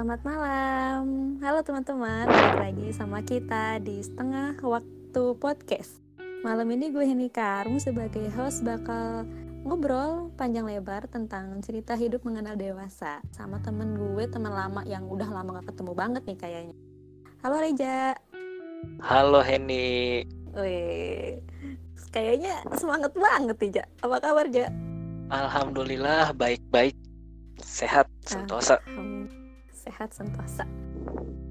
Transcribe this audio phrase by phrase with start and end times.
[0.00, 1.36] Selamat malam.
[1.44, 6.00] Halo teman-teman, balik lagi sama kita di setengah waktu podcast.
[6.40, 9.28] Malam ini gue Henny Karmu sebagai host bakal
[9.60, 15.28] ngobrol panjang lebar tentang cerita hidup mengenal dewasa sama temen gue, teman lama yang udah
[15.28, 16.76] lama gak ketemu banget nih kayaknya.
[17.44, 18.16] Halo Reja.
[19.04, 20.24] Halo Henny.
[20.56, 21.44] Wih,
[22.08, 23.84] kayaknya semangat banget nih, Ja.
[24.00, 24.72] Apa kabar, Ja?
[25.28, 26.96] Alhamdulillah baik-baik.
[27.60, 28.80] Sehat, sentosa.
[29.90, 30.62] Sehat, sentosa.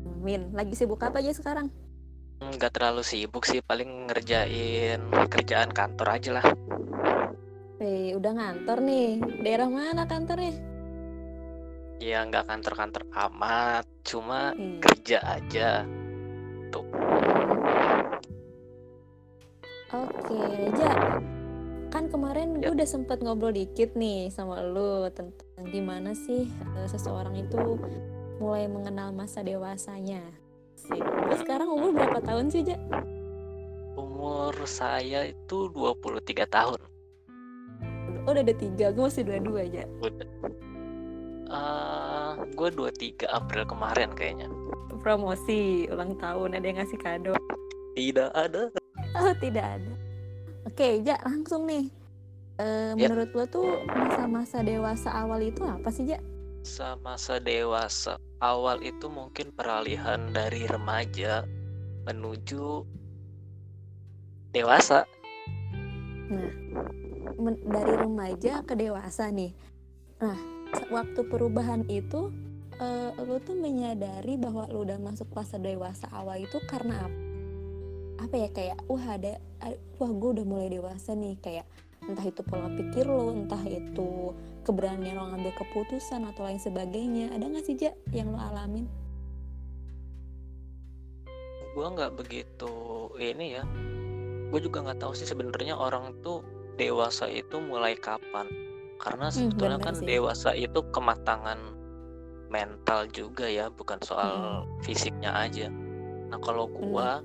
[0.07, 0.55] Amin.
[0.55, 1.67] Lagi sibuk apa aja sekarang?
[2.39, 6.45] Nggak terlalu sibuk sih, paling ngerjain kerjaan kantor aja lah.
[7.83, 9.19] Eh, udah ngantor nih.
[9.43, 10.55] Daerah mana kantornya?
[11.99, 14.79] Ya nggak kantor-kantor amat, cuma Hmm.
[14.79, 15.83] kerja aja.
[16.71, 16.87] Tuh.
[19.91, 20.91] Oke, Reja.
[21.91, 22.71] Kan kemarin gue Ya.
[22.71, 26.45] udah sempet ngobrol dikit nih sama lu tentang gimana sih
[26.77, 27.57] eh, seseorang itu
[28.39, 30.23] mulai mengenal masa dewasanya.
[30.79, 30.99] Sih.
[31.35, 32.79] Sekarang umur berapa tahun sih, Ja?
[33.99, 36.79] Umur saya itu 23 tahun.
[38.23, 39.83] Oh, udah ada tiga, gue masih dua-dua aja.
[39.99, 40.27] Udah.
[41.49, 44.47] Eh, gue 23 April kemarin kayaknya.
[44.99, 47.33] Promosi ulang tahun, ada yang ngasih kado.
[47.95, 48.71] Tidak ada.
[49.17, 49.93] Oh, tidak ada.
[50.67, 51.89] Oke, Ja, langsung nih.
[52.59, 53.07] Eh, Ya.
[53.07, 56.19] menurut lo tuh masa-masa dewasa awal itu apa sih, Ja?
[56.99, 61.47] Masa dewasa awal itu mungkin peralihan dari remaja
[62.03, 62.83] menuju
[64.51, 65.07] dewasa.
[67.39, 69.55] Men- dari remaja ke dewasa nih.
[70.19, 70.37] Nah,
[70.91, 72.29] waktu perubahan itu
[72.79, 77.19] eh, lu tuh menyadari bahwa lu udah masuk fase dewasa awal itu karena apa?
[78.19, 79.39] Apa ya kayak wah ada
[79.95, 81.65] wah gue udah mulai dewasa nih kayak
[82.03, 84.33] entah itu pola pikir lo, entah itu
[84.69, 87.33] keberanian lo ngambil keputusan atau lain sebagainya.
[87.33, 88.85] Ada nggak sih Ja yang lo alamin?
[91.79, 92.73] gue nggak begitu
[93.21, 93.63] ini ya
[94.49, 96.41] gue juga nggak tahu sih sebenarnya orang tuh
[96.75, 98.49] dewasa itu mulai kapan
[98.99, 100.05] karena sebetulnya benar kan sih.
[100.09, 101.59] dewasa itu kematangan
[102.49, 105.69] mental juga ya bukan soal fisiknya aja
[106.33, 107.21] nah kalau gua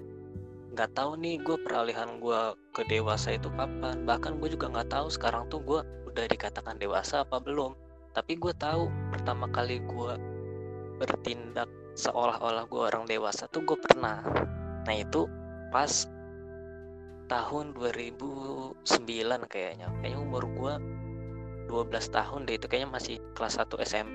[0.74, 5.06] nggak tahu nih gue peralihan gua ke dewasa itu kapan bahkan gue juga nggak tahu
[5.10, 5.80] sekarang tuh gue
[6.14, 7.74] udah dikatakan dewasa apa belum.
[8.14, 10.14] Tapi gue tahu pertama kali gue
[11.02, 11.66] bertindak
[11.98, 14.22] seolah-olah gue orang dewasa tuh gue pernah.
[14.86, 15.26] Nah itu
[15.74, 16.06] pas
[17.26, 18.78] tahun 2009
[19.50, 19.90] kayaknya.
[19.98, 20.74] Kayaknya umur gue
[21.66, 24.12] 12 tahun deh itu kayaknya masih kelas 1 SMP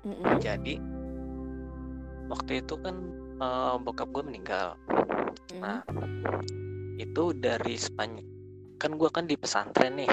[0.00, 0.40] Mm-mm.
[0.40, 0.80] jadi
[2.32, 2.96] waktu itu kan
[3.40, 4.76] eh, bokap gue meninggal.
[5.52, 5.60] Mm.
[5.60, 5.78] nah
[6.96, 8.26] itu dari Spanyol
[8.80, 10.10] kan gue kan di pesantren nih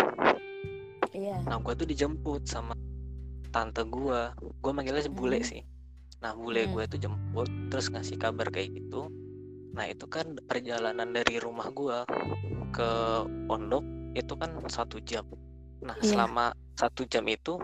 [1.17, 1.41] Iya.
[1.49, 2.77] Nah, gue tuh dijemput sama
[3.49, 4.21] tante gue.
[4.61, 5.49] Gue manggilnya bule Hmm.
[5.49, 5.61] sih.
[6.21, 6.73] Nah, bule Hmm.
[6.77, 9.09] gue tuh jemput, terus ngasih kabar kayak gitu.
[9.73, 11.97] Nah, itu kan perjalanan dari rumah gue
[12.73, 12.89] ke
[13.49, 15.25] pondok itu kan satu jam.
[15.81, 16.05] Nah, Iya.
[16.13, 16.45] selama
[16.77, 17.57] satu jam itu,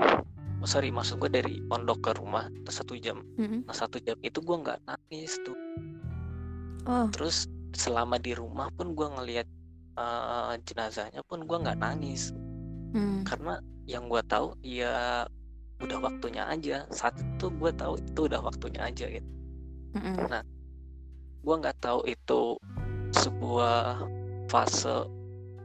[0.61, 3.21] oh, sorry, maksud gue dari pondok ke rumah itu satu jam.
[3.37, 3.65] Mm-mm.
[3.65, 5.57] Nah, satu jam itu gue nggak nangis tuh.
[6.85, 9.47] Oh, Terus selama di rumah pun gue ngelihat
[9.93, 12.33] eh, jenazahnya pun gue nggak nangis.
[12.93, 13.27] Mm.
[13.27, 15.27] karena yang gue tahu ya
[15.83, 19.29] udah waktunya aja saat itu gue tahu itu udah waktunya aja gitu
[19.99, 20.41] Mm-mm.
[21.43, 22.55] gue nggak tahu itu
[23.13, 24.07] sebuah
[24.47, 25.05] fase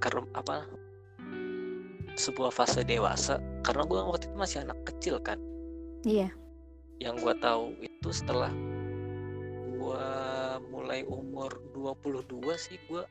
[0.03, 0.67] ker apa
[2.19, 5.39] sebuah fase dewasa karena gue waktu itu masih anak kecil kan
[6.07, 6.31] Iya.
[6.99, 8.51] yang gue tahu itu setelah
[9.79, 10.07] gue
[10.71, 13.03] mulai umur 22 sih gue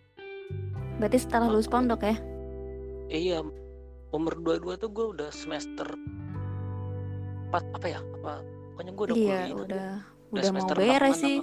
[0.98, 2.16] Berarti setelah lulus pondok ya?
[3.08, 3.40] iya
[4.16, 5.88] umur 22 tuh gue udah semester
[7.52, 8.44] 4 apa ya apa
[8.76, 9.88] pokoknya gue udah iya, kuliah udah udah
[10.32, 11.38] udah mau semester beres delapan sih.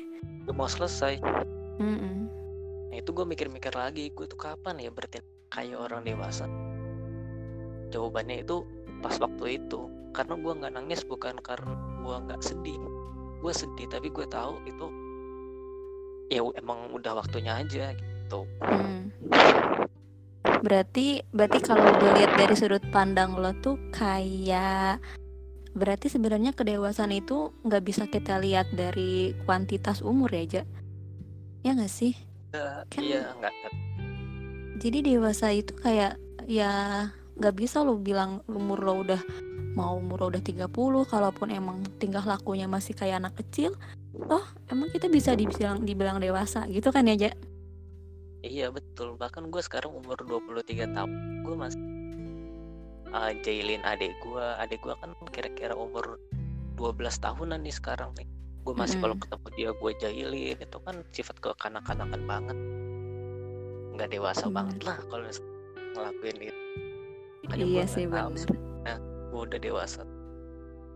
[0.44, 1.14] udah mau selesai
[1.80, 2.16] Mm-mm.
[2.92, 5.20] nah itu gue mikir-mikir lagi gue tuh kapan ya berarti
[5.52, 6.48] kayak orang dewasa
[7.92, 8.64] jawabannya itu
[9.04, 12.80] pas waktu itu karena gue nggak nangis bukan karena gue nggak sedih
[13.44, 14.86] gue sedih tapi gue tahu itu
[16.32, 19.12] ya emang udah waktunya aja gitu Hmm.
[20.64, 24.96] Berarti berarti kalau gue lihat dari sudut pandang lo tuh kayak
[25.76, 30.64] berarti sebenarnya kedewasaan itu nggak bisa kita lihat dari kuantitas umur ya, Ja?
[31.60, 32.16] Ya nggak sih?
[32.88, 33.52] Kan- iya nggak
[34.80, 36.16] Jadi dewasa itu kayak
[36.48, 36.72] ya
[37.36, 39.20] nggak bisa lo bilang umur lo udah
[39.74, 40.70] mau umur lo udah 30
[41.10, 43.74] kalaupun emang tingkah lakunya masih kayak anak kecil
[44.30, 47.32] oh emang kita bisa dibilang dibilang dewasa gitu kan ya Ja?
[48.44, 51.10] Iya betul, bahkan gue sekarang umur 23 tahun,
[51.48, 51.80] gue masih
[53.08, 56.20] uh, jailin adik gue, adik gue kan kira-kira umur
[56.76, 58.28] 12 tahunan nih sekarang nih.
[58.64, 62.56] Gue masih kalau ketemu dia gue jahilin itu kan sifat kekanak-kanakan banget.
[63.96, 64.56] Nggak dewasa Hmm.
[64.60, 65.24] banget lah kalau
[65.96, 66.62] ngelakuin itu.
[67.48, 68.96] Makanya iya sih sebenarnya
[69.32, 70.02] gue udah dewasa.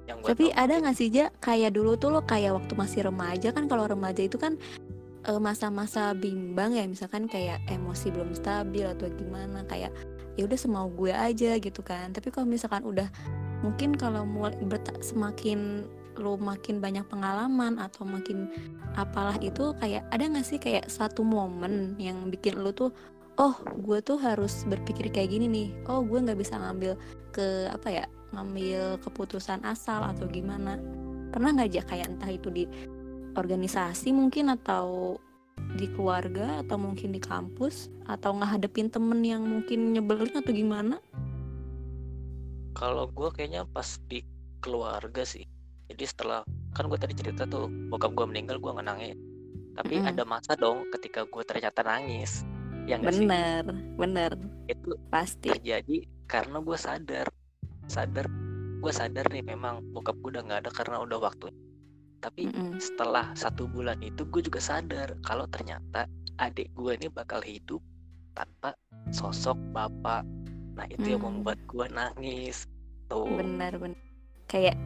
[0.08, 3.52] Yang gua Tapi ada nggak sih Ja kayak dulu tuh lo kayak waktu masih remaja
[3.52, 4.87] kan kalau remaja itu kan eh,
[5.36, 9.92] masa-masa bimbang ya misalkan kayak emosi belum stabil atau gimana kayak
[10.40, 12.16] ya udah semau gue aja gitu kan.
[12.16, 13.12] Tapi kalau misalkan udah
[13.60, 14.56] mungkin kalau mulai
[15.04, 15.84] semakin
[16.18, 18.50] lo makin banyak pengalaman atau makin
[18.98, 22.90] apalah itu kayak ada nggak sih kayak satu momen yang bikin lo tuh
[23.38, 26.98] oh gue tuh harus berpikir kayak gini nih oh gue nggak bisa ngambil
[27.30, 28.04] ke apa ya
[28.34, 30.76] ngambil keputusan asal atau gimana
[31.30, 32.64] pernah nggak aja kayak entah itu di
[33.34, 35.18] organisasi mungkin atau
[35.74, 40.96] di keluarga atau mungkin di kampus atau ngehadepin temen yang mungkin nyebelin atau gimana?
[42.78, 44.22] Kalau gue kayaknya pas di
[44.62, 45.44] keluarga sih.
[45.90, 49.16] Jadi setelah kan gue tadi cerita tuh bokap gue meninggal gue nggak nangis
[49.78, 50.10] tapi Mm-mm.
[50.10, 52.42] ada masa dong ketika gue ternyata nangis.
[52.90, 53.26] Ya nggak sih?
[53.30, 53.62] Bener
[53.94, 54.32] bener.
[54.66, 55.54] Itu pasti.
[55.54, 57.26] terjadi karena gue sadar.
[57.86, 58.26] Sadar
[58.78, 61.67] gue sadar nih memang bokap gue udah nggak ada karena udah waktunya
[62.18, 62.78] tapi Mm-mm.
[62.78, 66.06] setelah satu bulan itu gue juga sadar kalau ternyata
[66.38, 67.82] adik gue ini bakal hidup
[68.34, 68.74] tanpa
[69.10, 70.22] sosok bapak.
[70.78, 71.42] Nah itu yang Hmm.
[71.42, 72.66] membuat gue nangis.
[73.10, 73.26] Tuh.
[73.26, 73.98] Bener bener
[74.48, 74.76] kayak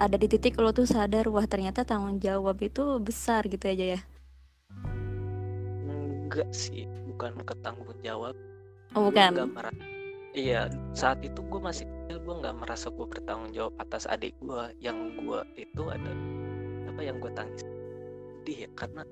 [0.00, 4.00] ada di titik lo tuh sadar wah ternyata tanggung jawab itu besar gitu aja ya
[5.86, 8.34] enggak sih bukan ketanggung jawab.
[8.94, 9.30] Oh bukan?
[9.34, 9.84] nggak merasa
[10.34, 14.62] iya saat itu gue masih kecil gue nggak merasa gue bertanggung jawab atas adik gue
[14.78, 16.12] yang gue itu ada
[17.00, 17.64] apa yang gue tangis?
[17.64, 19.02] Sedih ya karena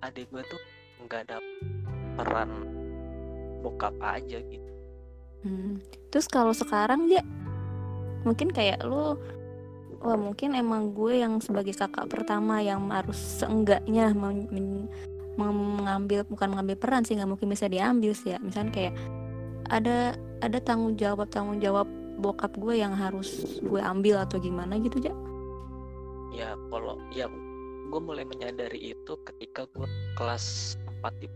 [0.00, 0.60] adik gue tuh
[1.04, 1.36] nggak ada
[2.16, 2.50] peran
[3.60, 4.72] bokap aja gitu.
[5.44, 5.76] Hmm.
[6.08, 7.20] Terus kalau sekarang ya
[8.24, 9.20] mungkin kayak lu
[10.00, 14.88] wah mungkin emang gue yang sebagai kakak pertama yang harus seenggaknya men- men-
[15.36, 18.40] mengambil bukan mengambil peran sih nggak mungkin bisa diambil sih ya.
[18.40, 18.94] Misalnya kayak
[19.68, 21.84] ada ada tanggung jawab tanggung jawab
[22.16, 25.12] bokap gue yang harus gue ambil atau gimana gitu ya
[26.34, 27.26] ya kalau ya
[27.88, 31.26] gue mulai menyadari itu ketika gue kelas 4 di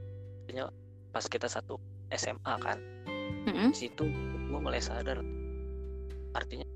[0.44, 0.67] artinya
[1.12, 1.81] pas kita satu
[2.12, 2.79] SMA kan.
[3.43, 3.75] Mm-mm.
[3.75, 4.06] di situ
[4.49, 5.19] gue mulai sadar.
[6.37, 6.67] Artinya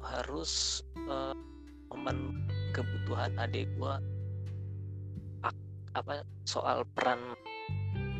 [0.00, 1.34] harus eh,
[1.90, 3.94] memenuhi kebutuhan adik gue
[5.90, 7.18] apa soal peran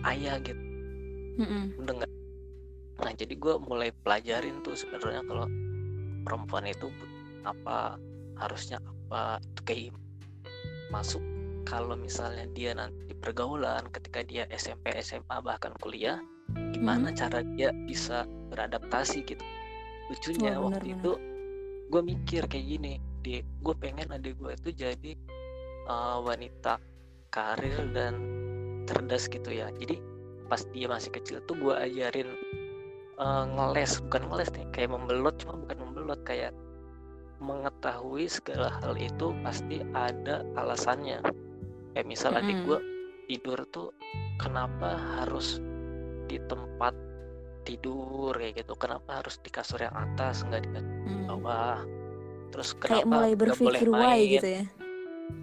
[0.07, 0.63] ayah gitu.
[1.79, 2.11] Udah nggak
[3.01, 5.49] nah jadi gue mulai pelajarin tuh sebenarnya kalau
[6.29, 6.93] perempuan itu
[7.49, 7.97] apa
[8.37, 8.77] harusnya
[9.11, 9.91] apa itu kayak
[10.95, 11.19] masuk
[11.67, 16.23] kalau misalnya dia nanti pergaulan ketika dia SMP SMA bahkan kuliah
[16.71, 18.23] gimana cara dia bisa
[18.55, 19.43] beradaptasi gitu?
[20.11, 21.03] Lucunya Wah, waktu benar-benar.
[21.03, 21.13] itu
[21.91, 22.93] gue mikir kayak gini
[23.27, 25.13] di gue pengen adik gue itu jadi
[25.91, 26.79] uh, wanita
[27.35, 28.15] karir dan
[28.87, 29.75] cerdas gitu ya.
[29.75, 29.99] Jadi
[30.47, 32.31] pas dia masih kecil tuh gue ajarin
[33.19, 36.55] uh, ngeles bukan ngeles nih kayak membelot cuma bukan membelot kayak
[37.41, 41.25] mengetahui segala hal itu pasti ada alasannya.
[41.97, 42.67] Kayak misal adik Mm-mm.
[42.69, 42.79] gue
[43.27, 43.89] tidur tuh
[44.37, 45.59] kenapa harus
[46.29, 46.95] di tempat
[47.65, 48.77] tidur kayak gitu?
[48.77, 50.71] Kenapa harus di kasur yang atas nggak di
[51.27, 51.81] bawah?
[52.53, 54.35] Terus kayak kenapa mulai nggak boleh berpikir why main?
[54.37, 54.65] gitu ya?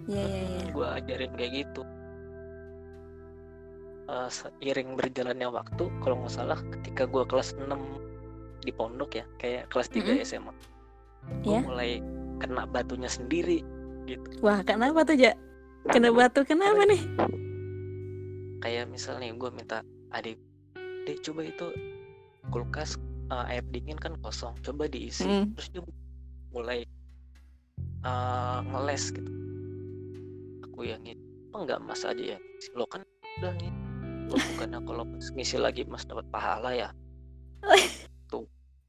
[0.08, 1.82] Ya ya ya gue ajarin kayak gitu.
[4.08, 7.68] Eh, seiring berjalannya waktu kalau nggak salah ketika gue kelas 6
[8.64, 10.24] di pondok ya kayak kelas 3 Mm-mm.
[10.24, 10.52] SMA
[11.44, 11.60] gue Ya.
[11.62, 12.00] mulai
[12.38, 13.62] kena batunya sendiri
[14.04, 14.26] gitu.
[14.40, 15.32] Wah kenapa tuh ja?
[15.86, 17.02] Kena batu kenapa nih?
[18.58, 20.36] Kayak misalnya gue minta adik
[21.06, 21.66] dek coba itu
[22.50, 22.96] kulkas
[23.28, 25.24] eh, air dingin kan kosong coba diisi.
[25.24, 25.54] Mm.
[25.54, 25.82] terus dia
[26.50, 26.80] mulai
[28.02, 29.30] eh, ngeles gitu.
[30.66, 32.38] Aku yang itu apa nggak mas aja ya
[32.76, 33.00] lo kan
[33.40, 33.72] udah nih
[34.28, 36.88] lo bukannya kalau ngisi lagi mas dapat pahala ya?
[38.30, 38.44] Tuh.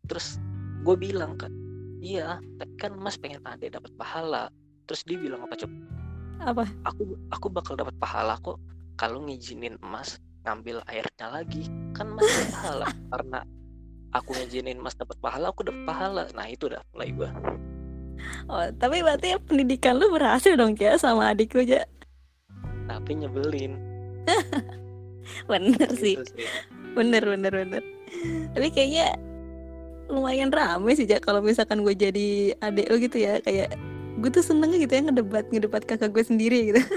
[0.05, 0.36] Terus
[0.83, 1.51] gue bilang kan
[1.99, 4.49] iya tapi kan mas pengen adek dapat pahala.
[4.89, 5.75] Terus dia bilang apa coba
[6.39, 6.63] apa?
[6.87, 8.57] Aku aku bakal dapat pahala kok
[8.95, 11.67] kalau ngizinin emas ngambil airnya lagi.
[11.93, 12.87] Kan mas dapat pahala.
[13.11, 13.39] Karena
[14.15, 16.23] aku ngizinin emas dapat pahala aku dapat pahala.
[16.33, 17.29] Nah itu udah mulai gua.
[18.51, 21.87] Oh tapi berarti pendidikan lu berhasil dong ya sama adik lu ja
[22.89, 23.77] tapi nyebelin.
[25.49, 26.17] Bener sih.
[26.17, 26.45] Gitu sih.
[26.97, 27.83] Bener bener bener.
[28.57, 29.13] Tapi kayaknya
[30.09, 33.37] lumayan rame sih ja kalau misalkan gue jadi adik lu gitu ya.
[33.39, 33.77] Kayak
[34.19, 36.81] gue tuh seneng gitu ya ngedebat ngedebat kakak gue sendiri gitu.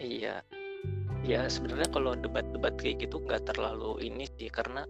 [0.00, 0.40] Iya.
[1.20, 4.88] Ya sebenarnya kalau debat-debat kayak gitu nggak terlalu ini sih karena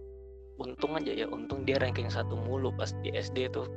[0.55, 3.67] untung aja ya untung dia ranking satu mulu pas di SD tuh.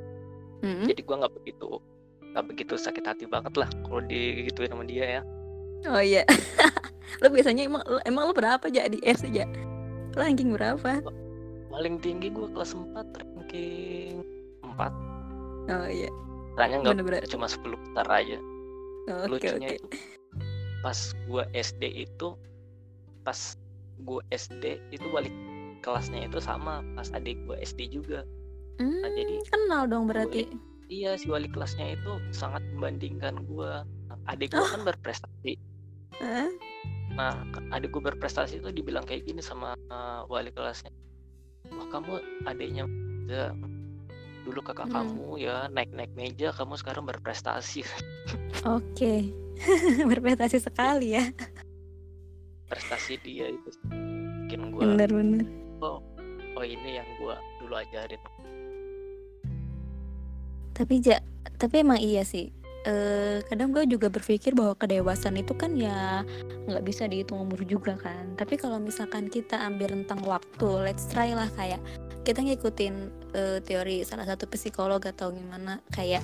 [0.63, 0.87] Mm-mm.
[0.87, 1.67] jadi gua nggak begitu
[2.31, 5.21] nggak begitu sakit hati banget lah kalau digituin sama dia ya.
[5.91, 6.23] Oh iya.
[7.21, 9.45] Lo biasanya emang lo- emang lo berapa aja di SD ya
[10.15, 11.03] ranking berapa
[11.75, 14.23] paling tinggi gue kelas 4 ranking
[14.63, 14.79] 4
[15.75, 16.07] oh iya.
[16.55, 18.39] Tanya nggak cuma 10 besar aja.
[19.11, 19.77] Oke lucunya oke.
[19.83, 19.87] itu
[20.79, 22.27] pas gue SD itu
[23.27, 23.39] pas
[24.07, 24.63] gue SD
[24.95, 25.35] itu balik
[25.83, 28.23] kelasnya itu sama pas adik gue SD juga.
[28.79, 30.47] Hmm, Nah, jadi kenal dong berarti.
[30.87, 33.71] iya si wali kelasnya itu sangat membandingkan gue
[34.31, 35.59] adik gue kan berprestasi.
[36.23, 36.47] Hah?
[37.15, 37.31] nah
[37.71, 40.91] adik gue berprestasi itu dibilang kayak gini sama uh, wali kelasnya
[41.73, 42.13] wah kamu
[42.45, 42.83] adiknya
[43.25, 43.55] ya,
[44.45, 44.95] dulu kakak Hmm.
[45.01, 47.81] kamu ya naik naik meja kamu sekarang berprestasi.
[48.77, 49.33] Oke.
[50.11, 51.25] Berprestasi sekali ya.
[52.67, 53.69] Prestasi dia itu
[54.45, 55.45] bikin gue bener-bener
[56.55, 58.21] oh ini yang gue dulu ajarin.
[60.75, 61.19] Tapi ja
[61.55, 62.51] tapi emang iya sih
[62.85, 66.21] eh kadang gue juga berpikir bahwa kedewasaan itu kan ya
[66.69, 68.37] nggak bisa dihitung umur juga kan.
[68.37, 71.81] Tapi kalau misalkan kita ambil rentang waktu let's try lah kayak
[72.21, 72.95] kita ngikutin
[73.33, 76.21] eh, teori salah satu psikolog atau gimana kayak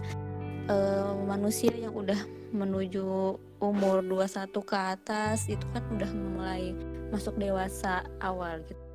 [0.69, 2.17] eh, manusia yang udah
[2.53, 6.75] menuju umur 21 ke atas itu kan udah mulai
[7.09, 8.90] masuk dewasa awal gitu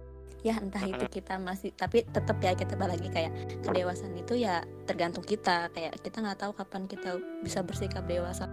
[0.46, 3.34] ya entah itu kita masih tapi tetap ya kita lagi kayak
[3.66, 5.74] kedewasaan itu ya tergantung kita.
[5.74, 8.46] Kayak kita nggak tahu kapan kita bisa bersikap dewasa.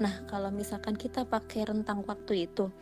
[0.00, 2.72] Nah kalau misalkan kita pakai rentang waktu itu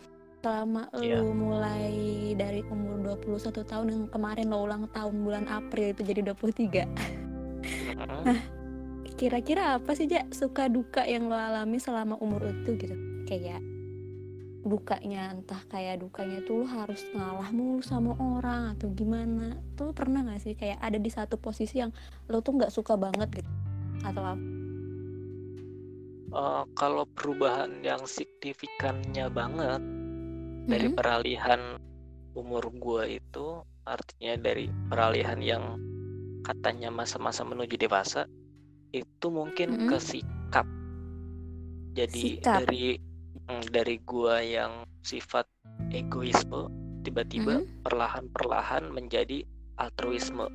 [0.40, 1.20] selama Iya.
[1.20, 6.32] lu mulai dari umur 21 tahun yang kemarin lo ulang tahun bulan April itu jadi
[6.32, 6.88] 23
[9.20, 12.96] kira-kira apa sih Ja suka duka yang lo alami selama umur itu gitu?
[13.28, 13.60] Kayak
[14.60, 20.20] dukanya entah kayak dukanya tuh lo harus ngalah mulu sama orang atau gimana tuh pernah
[20.20, 21.88] gak sih kayak ada di satu posisi yang
[22.28, 23.50] lo tuh nggak suka banget gitu
[24.04, 24.60] atau apa
[26.30, 29.82] Eh, kalau perubahan yang signifikannya banget
[30.70, 30.94] dari Mm-mm.
[30.94, 31.74] peralihan
[32.38, 35.74] umur gua itu artinya dari peralihan yang
[36.46, 38.30] katanya masa-masa menuju dewasa
[38.94, 39.90] itu mungkin Mm-mm.
[39.90, 40.66] ke sikap
[41.98, 42.62] jadi Sikap.
[42.62, 43.02] dari
[43.70, 45.48] dari gua yang sifat
[45.90, 46.70] egoisme
[47.02, 47.82] tiba-tiba Mm-mm.
[47.84, 49.44] perlahan-perlahan menjadi
[49.80, 50.46] altruisme.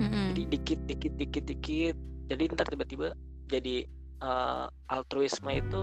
[0.00, 0.32] Mm-mm.
[0.32, 1.96] jadi dikit dikit dikit dikit.
[2.28, 3.12] Jadi ntar tiba-tiba
[3.48, 3.84] jadi
[4.22, 5.80] eh, altruisme itu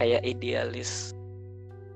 [0.00, 1.12] kayak idealis.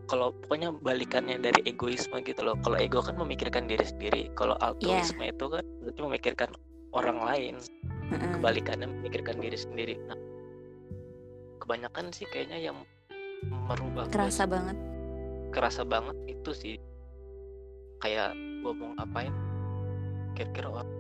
[0.09, 2.57] Kalau pokoknya balikannya dari egoisme gitu loh.
[2.64, 4.23] Kalau ego kan memikirkan diri sendiri.
[4.37, 6.50] Kalau altruisme itu kan berarti memikirkan
[6.97, 7.57] orang lain.
[8.09, 8.40] Mm-mm.
[8.40, 9.95] kebalikannya memikirkan diri sendiri.
[10.09, 10.17] Nah
[11.61, 12.81] kebanyakan sih kayaknya yang
[13.47, 14.76] merubah kerasa banget
[15.50, 16.76] kerasa banget itu sih
[17.99, 19.33] kayak gue mau ngapain
[20.35, 20.90] kira-kira orang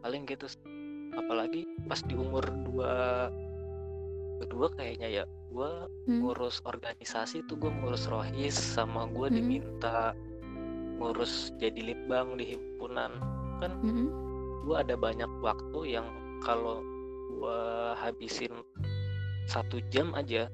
[0.00, 0.46] paling gitu
[1.14, 2.92] apalagi pas di umur dua
[4.38, 5.70] kedua kayaknya ya gue
[6.06, 6.22] Hmm.
[6.22, 9.34] ngurus organisasi tuh gue ngurus rohis sama gue Mhm.
[9.34, 10.14] diminta
[10.96, 13.10] ngurus jadi litbang di himpunan
[13.58, 14.06] kan Mm-mm.
[14.64, 16.06] gue ada banyak waktu yang
[16.40, 16.80] kalau
[17.28, 17.60] gue
[17.98, 18.54] habisin
[19.48, 20.52] satu jam aja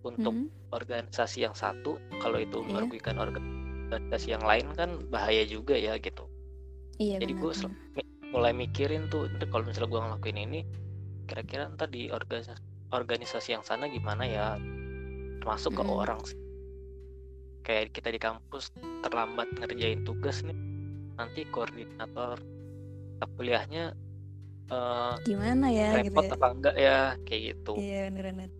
[0.00, 0.72] untuk Mm-mm.
[0.72, 2.72] organisasi yang satu kalau itu Iya.
[2.80, 6.24] merugikan organisasi yang lain kan bahaya juga ya gitu
[6.96, 7.52] iya jadi gue
[8.32, 10.60] mulai mikirin tuh kalau misalnya gue ngelakuin ini
[11.26, 12.62] kira-kira ntar di organisasi
[12.94, 14.46] organisasi yang sana gimana ya
[15.42, 16.00] termasuk ke Mm-mm.
[16.02, 16.38] orang sih
[17.66, 18.70] kayak kita di kampus
[19.02, 20.54] terlambat ngerjain tugas nih
[21.18, 22.38] nanti koordinator
[23.36, 23.96] kuliahnya
[24.66, 26.32] eh, gimana ya gitu repot ya?
[26.34, 27.72] apa enggak ya kayak gitu.
[27.78, 28.50] Iya bener-bener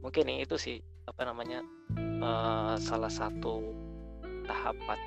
[0.00, 1.60] mungkin ini itu sih apa namanya
[1.98, 3.60] eh, salah satu
[4.46, 4.98] tahapan.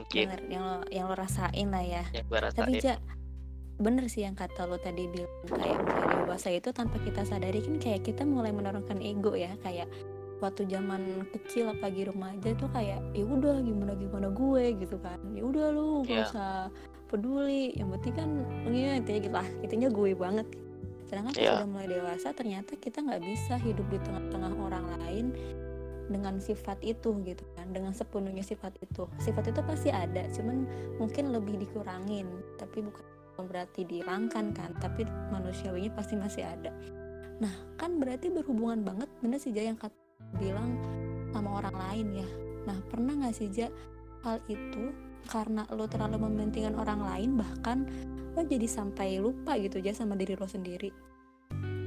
[0.00, 2.04] Mungkin bener yang lo yang lo rasain lah ya.
[2.12, 2.94] Yang gue tapi rasain ja
[3.80, 7.80] bener sih yang kata lo tadi bilang kayak mulai dewasa itu tanpa kita sadari kan
[7.80, 9.88] kayak kita mulai menurunkan ego ya kayak
[10.40, 15.16] waktu zaman kecil apalagi remaja tuh kayak ya udah gimana gimana gue gitu kan.
[15.32, 16.24] Ya udah lu gak Iya.
[16.28, 16.52] usah
[17.10, 18.30] peduli yang penting kan
[18.70, 20.46] ya intinya gitu lah intinya gue banget.
[21.10, 21.52] Sedangkan pas Iya.
[21.58, 25.26] udah mulai dewasa ternyata kita nggak bisa hidup di tengah-tengah orang lain
[26.06, 29.10] dengan sifat itu gitu kan dengan sepenuhnya sifat itu.
[29.18, 30.66] Sifat itu pasti ada cuman
[31.02, 32.30] mungkin lebih dikurangin
[32.62, 33.02] tapi bukan
[33.40, 35.02] berarti dihilangkan kan tapi
[35.34, 36.70] manusiawinya pasti masih ada.
[37.42, 39.96] Nah kan berarti berhubungan banget bener sih Ja yang kata
[40.38, 40.78] bilang
[41.34, 42.28] sama orang lain ya.
[42.70, 43.66] Nah pernah nggak sih Ja
[44.22, 44.92] hal itu
[45.28, 47.84] karena lo terlalu mementingkan orang lain bahkan
[48.32, 50.90] lo jadi sampai lupa gitu aja sama diri lo sendiri.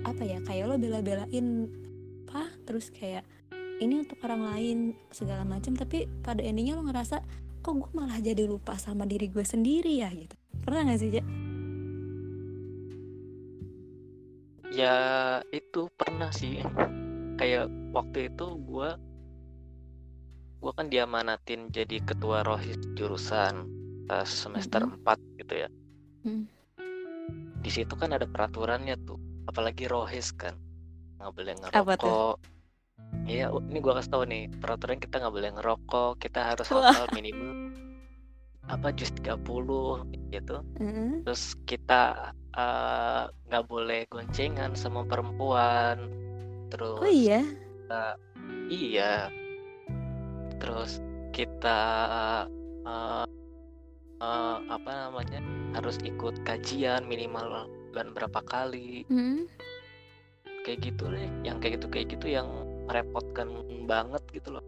[0.03, 1.69] Apa ya kayak lo bela-belain
[2.27, 3.21] apa terus kayak
[3.77, 4.77] ini untuk orang lain
[5.13, 7.21] segala macam tapi pada endingnya lo ngerasa
[7.63, 10.11] kok gue malah jadi lupa sama diri gue sendiri ya?
[10.11, 10.35] gitu.
[10.65, 11.23] Pernah nggak sih Ja?
[14.73, 14.95] ya
[15.53, 16.59] itu pernah sih.
[17.37, 18.89] Kayak waktu itu gue
[20.63, 23.67] gue kan diamanatin jadi ketua rohis jurusan
[24.07, 25.03] pas semester Mhm.
[25.03, 25.69] 4 gitu ya
[26.23, 26.47] Hmm.
[27.59, 30.55] di situ kan ada peraturannya tuh apalagi rohis kan
[31.19, 32.35] nggak boleh ngerokok
[33.23, 37.55] Iya, ini gua kasih tahu nih peraturan kita nggak boleh ngerokok, kita harus hafal minimal
[38.67, 40.59] apa jus 30 gitu.
[40.79, 41.23] Heeh.
[41.23, 46.03] Terus kita eh, nggak boleh goncengan sama perempuan.
[46.67, 47.47] Terus Oh iya.
[48.67, 49.31] iya.
[50.63, 51.03] Terus
[51.35, 51.79] kita
[52.87, 53.27] eh,
[54.23, 55.43] eh, apa namanya
[55.75, 59.03] harus ikut kajian minimal bulan berapa kali.
[59.11, 59.45] Hmm.
[60.63, 62.47] kayak gitu deh yang kayak gitu kayak gitu yang
[62.87, 63.51] merepotkan
[63.83, 64.65] banget gitu loh.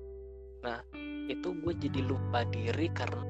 [0.59, 0.83] Nah
[1.31, 3.23] itu gue jadi lupa diri karena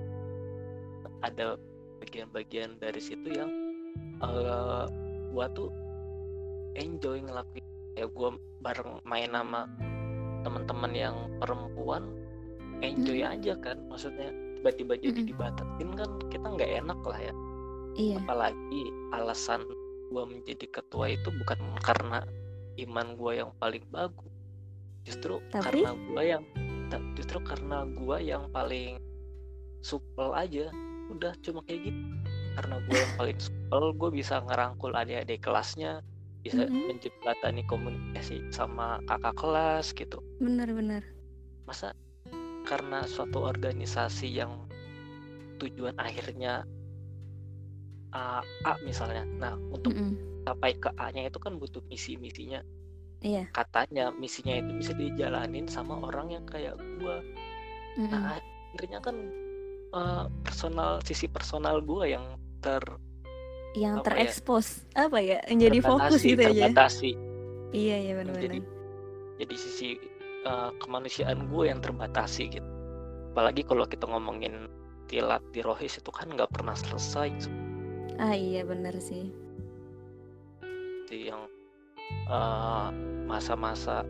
[1.22, 1.62] ada
[2.02, 3.54] bagian-bagian dari situ yang
[4.18, 4.86] eh
[5.30, 5.70] gue tuh
[6.74, 7.66] enjoy ngelakuin.
[7.96, 8.30] Ya gue
[8.66, 9.70] bareng main sama
[10.42, 12.25] teman-teman yang perempuan
[12.82, 14.30] enjoy aja kan maksudnya
[14.60, 15.30] tiba-tiba jadi Mm-mm.
[15.30, 17.34] dibatasin kan kita nggak enak lah ya
[17.96, 18.20] Iya.
[18.20, 19.64] apalagi alasan
[20.12, 22.28] gue menjadi ketua itu bukan karena
[22.78, 24.28] iman gue yang paling bagus
[25.04, 25.64] justru Tapi?
[25.80, 26.44] karena gue yang
[27.16, 29.00] justru karena gue yang paling
[29.80, 30.68] supel aja
[31.08, 32.02] udah cuma kayak gitu
[32.56, 36.02] karena gue yang paling supel gue bisa ngerangkul adik-adik kelasnya
[36.42, 36.94] bisa Mhm.
[36.94, 41.02] menjembatani komunikasi sama kakak kelas gitu Benar-benar.
[41.64, 41.96] masa
[42.66, 44.52] karena suatu organisasi yang
[45.62, 46.66] tujuan akhirnya
[48.16, 50.16] A, A misalnya nah untuk Mm-mm.
[50.48, 52.62] sampai ke A-nya itu kan butuh misi-misinya
[53.26, 53.50] Iya.
[53.52, 57.24] katanya misinya itu bisa dijalanin sama orang yang kayak gua
[57.98, 58.10] Mm-mm.
[58.12, 58.38] nah
[58.74, 59.16] akhirnya kan
[59.96, 62.26] eh, personal sisi personal gua yang
[62.62, 62.84] ter
[63.76, 64.32] Yang apa ya?
[64.32, 65.38] terekspos apa ya?
[65.52, 66.72] Yang jadi fokus gitu aja.
[66.72, 67.12] terbatasi
[67.72, 68.64] Iya iya jadi benar-benar.
[69.36, 70.00] jadi sisi
[70.46, 72.70] eh, kemanusiaan gue yang terbatasi gitu
[73.36, 74.72] apalagi kalau kita ngomongin
[75.12, 77.52] tilat di rohis itu kan nggak pernah selesai
[78.16, 79.28] Ah iya benar sih.
[81.06, 81.46] seperti yang
[82.10, 82.88] eh,
[83.30, 84.02] masa-masa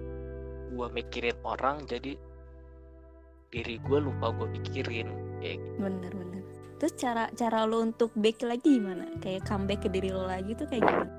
[0.72, 2.16] gue mikirin orang jadi
[3.52, 5.10] diri gue lupa gue pikirin
[5.44, 5.78] kayak gitu.
[5.80, 6.44] Benar-benar.
[6.80, 9.12] Terus cara cara lo untuk back lagi gimana?
[9.20, 11.14] Kayak comeback ke diri lo lagi tuh kayak gimana?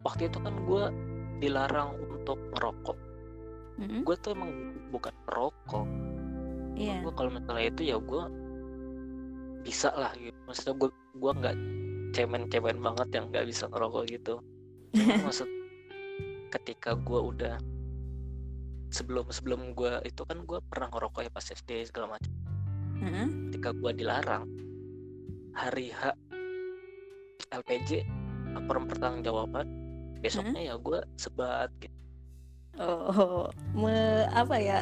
[0.00, 0.84] waktu itu kan gue
[1.40, 2.98] dilarang untuk merokok
[3.80, 4.04] Mm-mm.
[4.04, 4.52] gue tuh emang
[4.92, 5.88] bukan perokok
[6.80, 7.04] Iya.
[7.04, 8.22] gue kalau misalnya itu ya gue
[9.60, 10.88] bisa lah gitu maksudnya gue
[11.20, 11.56] gue nggak
[12.16, 14.34] cemen-cemen banget yang nggak bisa ngerokok gitu
[14.96, 15.48] Cuma maksud
[16.50, 17.56] ketika gue udah
[18.90, 22.32] sebelum sebelum gue itu kan gue pernah ngerokok ya pas SD segala macam
[23.00, 23.26] Heeh.
[23.52, 24.44] ketika gue dilarang
[25.52, 26.16] hari H
[27.52, 28.06] LPG
[28.56, 29.66] laporan pertanggungjawaban
[30.20, 31.96] besoknya ya gue sebat gitu.
[32.76, 33.92] Oh, me,
[34.30, 34.80] apa ya?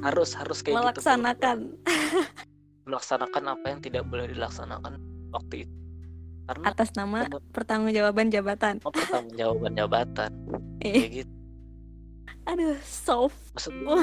[0.00, 1.58] harus harus kayak gitu melaksanakan.
[2.88, 4.96] melaksanakan apa yang tidak boleh dilaksanakan
[5.28, 5.74] waktu itu
[6.42, 8.80] karena atas nama pertanggungjawaban jabatan.
[8.82, 10.30] oh, pertanggungjawaban jabatan
[10.80, 11.32] Eh, kayak gitu
[12.42, 13.36] aduh, soft.
[13.52, 13.94] maksud gue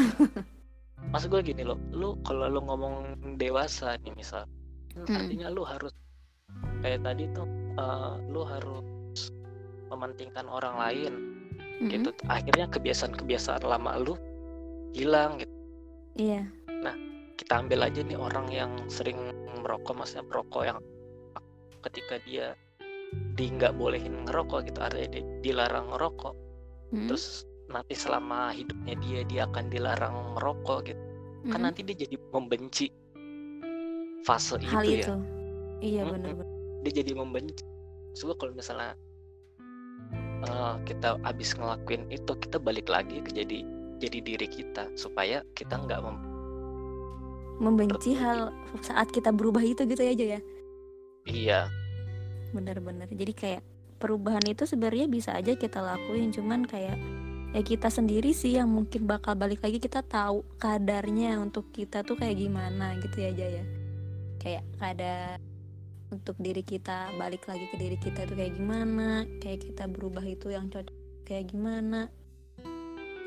[1.11, 2.95] maksud gue gini loh lu kalau lu ngomong
[3.35, 4.45] dewasa nih misal
[4.93, 5.13] Hmm.
[5.13, 5.93] artinya lu harus
[6.81, 8.81] kayak tadi tuh eh, lu harus
[9.89, 11.13] mementingkan orang lain
[11.81, 11.89] Mm-mm.
[11.91, 14.13] gitu akhirnya kebiasaan-kebiasaan lama lu
[14.93, 15.53] hilang gitu
[16.17, 16.49] Iya.
[17.37, 19.21] kita ambil aja nih orang yang sering
[19.61, 20.77] merokok maksudnya perokok yang
[21.85, 22.57] ketika dia
[23.37, 26.33] di nggak bolehin ngerokok gitu artinya dia dilarang ngerokok
[26.97, 27.05] Mm-mm.
[27.05, 31.03] terus nanti selama hidupnya dia dia akan dilarang merokok gitu
[31.53, 31.65] kan Mm-mm.
[31.69, 32.89] nanti dia jadi membenci
[34.25, 35.13] fase hal itu, itu.
[35.13, 35.17] ya
[35.77, 36.13] Iya Mm-mm.
[36.17, 36.47] benar-benar.
[36.83, 37.61] dia jadi membenci
[38.17, 38.97] Coba kalau misalnya
[40.45, 43.65] eh, kita abis ngelakuin itu kita balik lagi ke jadi
[43.97, 46.25] jadi diri kita supaya kita nggak mem-
[47.57, 48.53] Membenci hal
[48.85, 50.39] saat kita berubah itu gitu ya aja ya.
[51.25, 51.61] iya
[52.53, 53.09] Benar-benar.
[53.09, 53.61] Jadi kayak
[53.97, 56.95] perubahan itu sebenarnya bisa aja kita lakuin, cuman kayak
[57.57, 62.13] ya kita sendiri sih yang mungkin bakal balik lagi kita tahu kadarnya untuk kita tuh
[62.13, 63.63] kayak gimana gitu ya aja ya.
[64.37, 65.41] Kayak kadar
[66.07, 70.47] untuk diri kita balik lagi ke diri kita itu kayak gimana, kayak kita berubah itu
[70.51, 70.95] yang cocok
[71.27, 72.07] kayak gimana.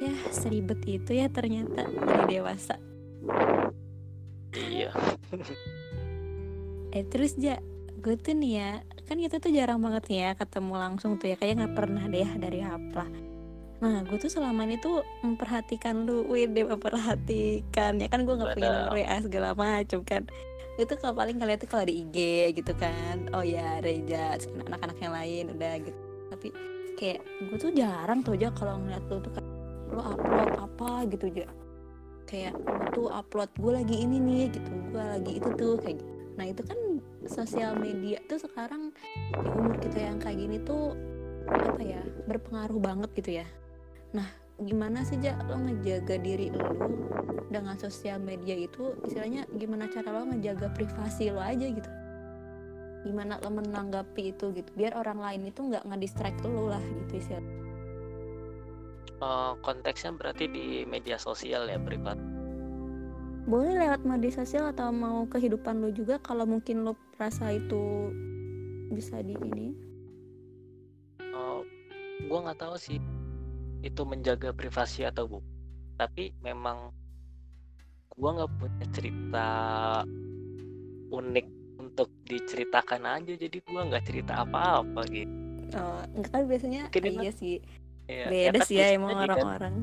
[0.00, 2.80] Ya, seribet itu ya ternyata jadi dewasa.
[4.56, 4.90] iya
[6.96, 7.60] Eh terus ja,
[8.02, 8.70] gue tuh nih ya,
[9.06, 12.26] kan kita tuh jarang banget nih ya ketemu langsung tuh ya, kayak nggak pernah deh
[12.34, 13.06] dari Hapla.
[13.80, 18.58] Nah, gue tuh selama ini tuh memperhatikan lu, wih deh memperhatikan ya kan gue nggak
[18.58, 18.80] pengen Benar.
[18.90, 20.26] nomor WA segala macem kan.
[20.82, 22.16] Itu kalau paling ngeliat tuh kalau di IG
[22.56, 26.00] gitu kan oh ya Reja anak-anak yang lain udah gitu.
[26.30, 26.48] Tapi
[26.96, 29.48] kayak gue tuh jarang tuh aja kalau ngeliat lu tuh kayak
[29.90, 30.90] lo upload apa?
[31.12, 31.44] gitu aja
[32.24, 36.12] kayak lo tuh upload gue lagi ini nih gitu gue lagi itu tuh kayak gitu.
[36.38, 36.78] Nah itu kan
[37.28, 38.96] sosial media tuh sekarang
[39.34, 40.96] di umur kita yang kayak gini tuh
[41.50, 43.46] apa ya berpengaruh banget gitu ya.
[44.16, 44.28] Nah
[44.60, 46.68] gimana sih ja lo ngejaga diri lo
[47.48, 48.94] dengan sosial media itu?
[49.04, 51.90] Istilahnya gimana cara lo ngejaga privasi lo aja gitu.
[53.08, 57.60] Gimana lo menanggapi itu gitu biar orang lain itu nggak ngedistract lo lah gitu istilah
[59.20, 62.16] uh, konteksnya berarti di media sosial ya privat?
[63.48, 68.12] Boleh lewat media sosial atau mau kehidupan lo juga kalau mungkin lo rasa itu
[68.92, 69.68] bisa di ini?
[71.20, 71.62] Uh,
[72.26, 72.98] gue nggak tahu sih
[73.80, 75.38] itu menjaga privasi atau bu.
[75.96, 76.92] Tapi memang
[78.16, 79.48] gua nggak punya cerita
[81.10, 81.46] unik
[81.80, 83.32] untuk diceritakan aja.
[83.36, 85.32] Jadi gua nggak cerita apa-apa gitu.
[85.76, 87.56] Oh enggak kan biasanya Mungkin iya sih.
[88.10, 89.74] Ya, beda kan sih ya emang kan orang-orang.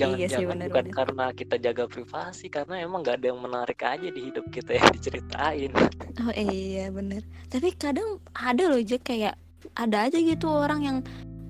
[0.00, 0.96] Jangan Iya sih, jangan benar, bukan benar.
[0.96, 4.88] karena kita jaga privasi karena emang nggak ada yang menarik aja di hidup kita yang
[4.96, 5.72] diceritain.
[6.24, 7.20] Oh iya bener.
[7.52, 9.36] Tapi kadang ada loh aja kayak
[9.76, 10.98] ada aja gitu orang yang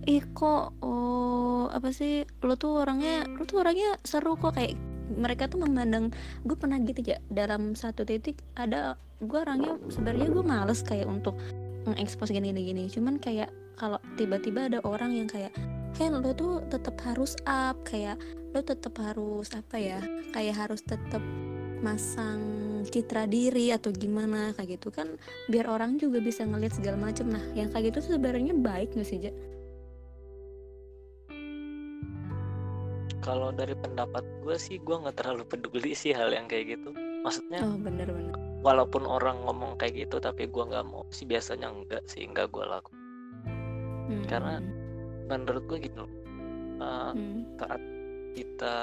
[0.07, 2.25] ih kok oh apa sih?
[2.45, 4.57] Lo tuh orangnya lo tuh orangnya seru kok.
[4.57, 4.77] Kayak
[5.11, 6.15] mereka tuh memandang
[6.47, 11.35] gue pernah gitu ya dalam satu titik ada gue orangnya sebenarnya gue males kayak untuk
[11.83, 15.51] mengekspos gini gini gini cuman kayak kalau tiba-tiba ada orang yang kayak
[15.99, 17.77] Hen lo tuh tetap harus up.
[17.83, 18.21] Kayak
[18.55, 20.01] lo tetap harus apa ya
[20.35, 21.23] kayak harus tetap
[21.81, 22.41] masang
[22.89, 25.17] citra diri atau gimana kayak gitu kan.
[25.51, 29.19] Biar orang juga bisa ngelihat segala macam nah yang kayak gitu sebenarnya baik nggak sih
[29.29, 29.33] Ja?
[33.21, 37.61] Kalau dari pendapat gue sih gue nggak terlalu peduli sih hal yang kayak gitu maksudnya
[37.61, 42.25] oh bener-bener walaupun orang ngomong kayak gitu tapi gue nggak mau sih biasanya enggak sih
[42.25, 42.93] enggak gue laku
[44.11, 44.27] Hmm.
[44.27, 44.59] Karena-
[45.31, 46.11] menurut gue gitu loh,
[46.83, 47.47] uh, Hmm.
[47.55, 47.79] saat
[48.35, 48.77] kita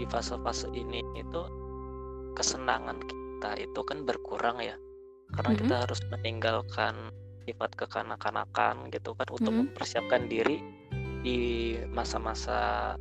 [0.00, 1.40] di fase-fase ini itu
[2.32, 4.76] kesenangan kita itu kan berkurang ya
[5.30, 5.58] karena Mhm.
[5.60, 6.94] kita harus meninggalkan
[7.44, 9.58] sifat kekanak-kanakan gitu kan untuk Mhm.
[9.68, 10.64] mempersiapkan diri
[11.20, 11.38] di
[11.92, 12.96] masa-masa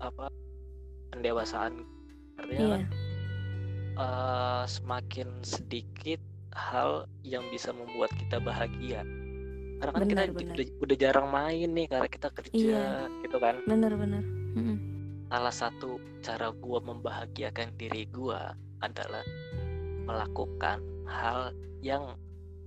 [0.00, 0.26] apa
[1.12, 1.84] pendewasaan
[2.36, 2.82] artinya iya kan
[3.96, 6.20] uh, semakin sedikit
[6.52, 9.06] hal yang bisa membuat kita bahagia
[9.80, 10.54] karena kan kita Benar, benar.
[10.56, 12.88] udah, udah jarang main nih karena kita kerja Iya.
[13.24, 14.20] gitu kan bener-bener
[14.52, 14.76] Mm-mm.
[15.30, 19.24] salah satu cara gua membahagiakan diri gua adalah
[20.04, 22.18] melakukan hal yang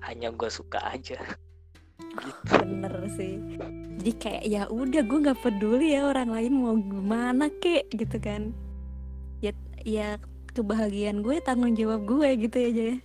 [0.01, 1.19] hanya gua suka aja
[1.99, 2.53] gitu.
[2.61, 3.39] Bener sih.
[3.99, 7.89] Jadi kayak ya udah gue nggak peduli ya orang lain mau gimana kek.
[7.93, 8.55] Gitu kan.
[9.39, 9.51] Ya
[9.83, 10.17] ya
[10.53, 12.97] kebahagiaan gue tanggung jawab gue gitu aja ya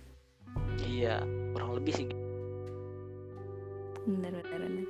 [0.85, 1.15] iya
[1.53, 2.07] kurang lebih sih.
[4.05, 4.85] Bener bener bener.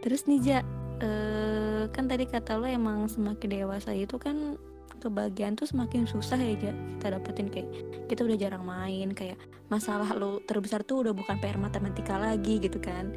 [0.00, 0.58] Terus nih Ja
[1.02, 4.56] eh, kan tadi kata lo emang semakin dewasa itu kan
[5.04, 7.68] kebahagiaan tuh semakin susah ya kita dapetin kayak
[8.08, 9.36] kita udah jarang main kayak
[9.68, 13.12] masalah lo terbesar tuh udah bukan PR matematika lagi gitu kan.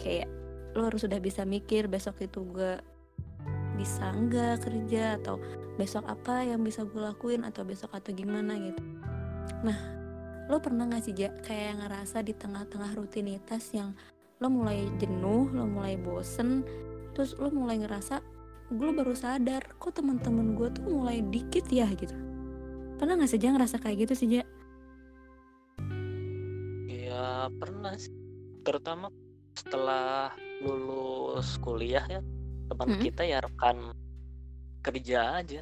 [0.00, 0.32] Kayak
[0.72, 2.80] lo harus udah bisa mikir besok itu gue
[3.76, 5.36] bisa enggak kerja atau
[5.76, 8.82] besok apa yang bisa gue lakuin atau besok atau gimana gitu.
[9.60, 9.78] Nah
[10.46, 13.92] lo pernah gak sih Ja kayak ngerasa di tengah-tengah rutinitas yang
[14.38, 16.62] lo mulai jenuh lo mulai bosen
[17.16, 18.20] terus lo mulai ngerasa
[18.66, 22.14] gue baru sadar kok teman-teman gue tuh mulai dikit ya gitu.
[22.98, 24.44] Pernah nggak sih Ja ngerasa kayak gitu sih Ja?
[26.90, 28.10] Ya pernah sih.
[28.66, 29.12] Terutama
[29.54, 32.20] setelah lulus kuliah ya
[32.66, 33.02] teman Mm-mm.
[33.06, 33.94] kita ya rekan
[34.82, 35.60] kerja aja.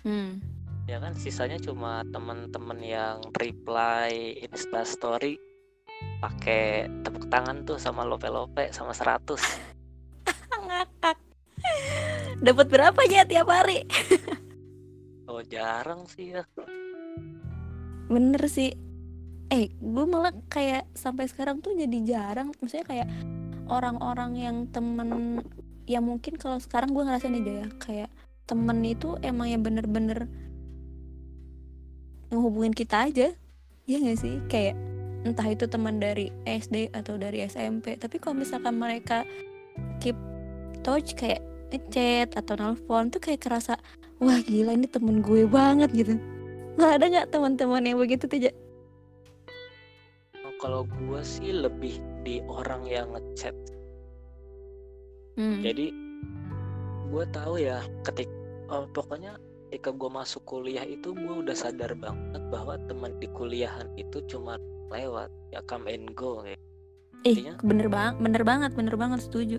[0.00, 0.40] Hmm.
[0.88, 5.36] ya kan sisanya cuma teman-teman yang reply insta story
[6.24, 9.69] pakai tepuk tangan tuh sama lope lope sama 100 ngakak
[12.40, 13.84] dapat berapa ya tiap hari?
[15.30, 16.42] Oh jarang sih ya.
[18.10, 18.74] Bener sih.
[19.46, 22.50] Eh gue malah kayak sampai sekarang tuh jadi jarang.
[22.58, 23.08] Maksudnya kayak
[23.70, 25.38] orang-orang yang temen
[25.86, 28.10] ya mungkin kalau sekarang gue ngerasain aja ya kayak
[28.50, 30.26] temen itu emang yang bener-bener
[32.34, 33.30] ngehubungin kita aja.
[33.86, 34.42] Ya nggak sih?
[34.50, 34.74] Kayak
[35.22, 39.28] entah itu teman dari SD atau dari SMP tapi kalau misalkan mereka
[40.00, 40.16] keep
[40.80, 43.78] touch kayak ngechat atau nelfon tuh kayak kerasa
[44.18, 46.18] wah gila ini temen gue banget gitu.
[46.74, 48.50] Nggak ada nggak teman-teman yang begitu tuh?
[50.42, 53.54] Oh, kalau gua sih lebih di orang yang ngechat.
[55.40, 55.62] Hmm.
[55.64, 55.88] jadi
[57.08, 58.28] gue tahu ya ketik
[58.68, 63.88] oh, pokoknya ketika gue masuk kuliah itu gue udah sadar banget bahwa teman di kuliahan
[63.96, 66.60] itu cuma lewat ya come and go kayak.
[67.24, 69.58] Intinya- bener banget bener banget bener banget setuju.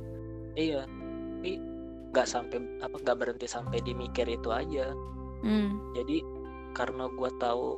[0.53, 0.85] Iya.
[1.41, 1.57] Tapi
[2.11, 4.91] nggak sampai apa nggak berhenti sampai di mikir itu aja
[5.47, 5.95] hmm.
[5.95, 6.17] jadi
[6.75, 7.75] karena gue tahu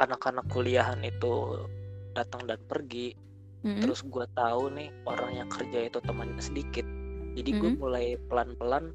[0.00, 1.64] anak-anak kuliahan itu
[2.12, 3.16] datang dan pergi
[3.62, 3.80] Mm-mm.
[3.80, 6.84] terus gue tahu nih orang yang kerja itu temannya sedikit
[7.32, 7.80] jadi gue Mm-mm.
[7.80, 8.92] mulai pelan-pelan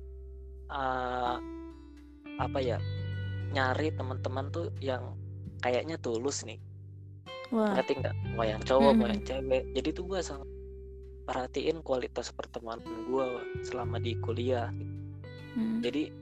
[0.70, 1.40] uh,
[2.38, 2.78] apa ya
[3.56, 5.16] nyari teman-teman tuh yang
[5.64, 6.60] kayaknya tulus nih
[7.50, 9.14] wah ngerti nggak mau yang cowok mau Mm-mm.
[9.18, 10.48] yang cewek jadi tuh gue sangat
[11.28, 13.28] perhatiin kualitas pertemanan gue
[13.62, 14.72] selama di kuliah
[15.58, 15.82] Mm.
[15.82, 16.14] jadi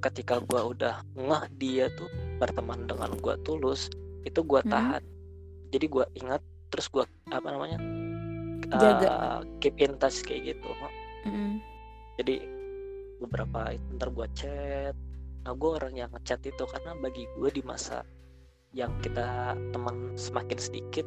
[0.00, 2.06] ketika gue udah ngeh dia tuh
[2.38, 3.90] berteman dengan gue tulus
[4.22, 4.70] itu gue Hmm.
[4.70, 5.02] tahan
[5.74, 6.38] jadi gue ingat
[6.70, 7.78] terus gue apa namanya
[8.70, 9.08] Jaga.
[9.10, 10.70] uh, keep in touch kayak gitu
[11.26, 11.58] Mm-mm.
[12.16, 12.38] jadi
[13.18, 14.94] beberapa itu ntar gue chat
[15.42, 18.06] nah gue orang yang ngechat itu karena bagi gue di masa
[18.70, 21.04] yang kita teman semakin sedikit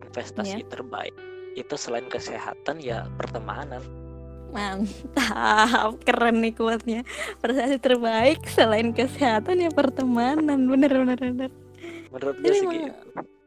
[0.00, 1.12] investasi terbaik
[1.52, 3.82] itu selain kesehatan ya pertemanan.
[4.52, 7.00] Mantap, keren nih kuatnya.
[7.40, 11.50] Prestasi terbaik selain kesehatan ya pertemanan, bener bener bener.
[12.12, 12.92] menurut gue sih emang- gitu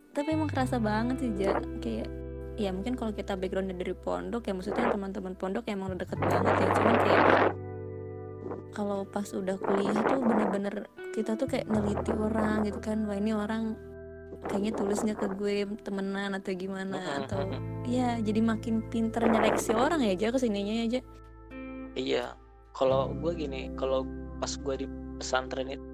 [0.10, 2.10] Tapi emang kerasa banget sih Ja, kayak
[2.58, 6.18] ya mungkin kalau kita backgroundnya dari pondok ya maksudnya teman-teman pondok ya emang udah deket
[6.18, 6.68] banget ya.
[6.74, 7.24] Cuman kayak
[8.74, 10.76] kalau pas udah kuliah tuh bener-bener
[11.14, 13.06] kita tuh kayak neliti orang gitu kan.
[13.06, 13.78] Wah ini orang
[14.48, 17.46] kayaknya tulisnya ke gue temenan atau gimana atau
[17.86, 21.02] ya jadi makin pinter nyeleksi orang ya aja ke sininya aja
[21.96, 22.36] Iya,
[22.76, 24.04] kalau gue gini, kalau
[24.44, 25.88] pas gue di pesantren itu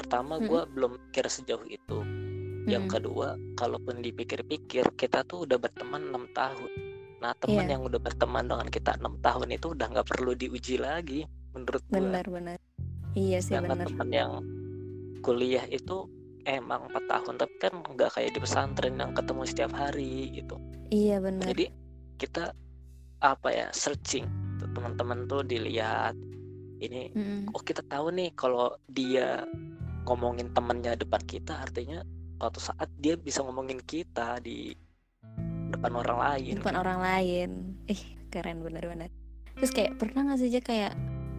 [0.00, 2.00] pertama gue belum mikir sejauh itu.
[2.64, 2.94] Yang Mm-mm.
[2.96, 6.72] kedua, kalaupun dipikir-pikir, kita tuh udah berteman enam tahun.
[7.20, 7.76] Nah, teman Iya.
[7.76, 11.96] yang udah berteman dengan kita enam tahun itu udah nggak perlu diuji lagi, menurut gue.
[11.96, 12.58] benar-benar
[13.16, 14.32] iya sih benar teman yang
[15.24, 16.04] kuliah itu
[16.46, 20.56] emang empat tahun, tapi kan nggak kayak di pesantren yang ketemu setiap hari gitu.
[20.94, 21.66] iya benar Jadi
[22.16, 22.54] kita
[23.20, 24.28] apa ya searching
[24.76, 26.14] teman-teman tuh dilihat
[26.84, 27.52] ini Mm-mm.
[27.56, 29.44] oh kita tahu nih kalau dia
[30.04, 32.04] ngomongin temennya depan kita artinya
[32.36, 34.76] suatu saat dia bisa ngomongin kita di
[35.72, 37.50] depan orang lain bukan orang lain
[37.88, 39.08] ih keren bener-bener
[39.56, 40.92] terus kayak pernah nggak sih aja kayak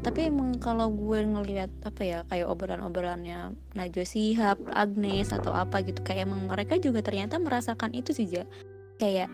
[0.05, 5.99] tapi emang kalau gue ngelihat apa ya kayak obrolan-obrolannya Najwa Shihab, Agnes atau apa gitu
[6.05, 8.43] kayak emang mereka juga ternyata merasakan itu sih ja.
[9.01, 9.29] Kayak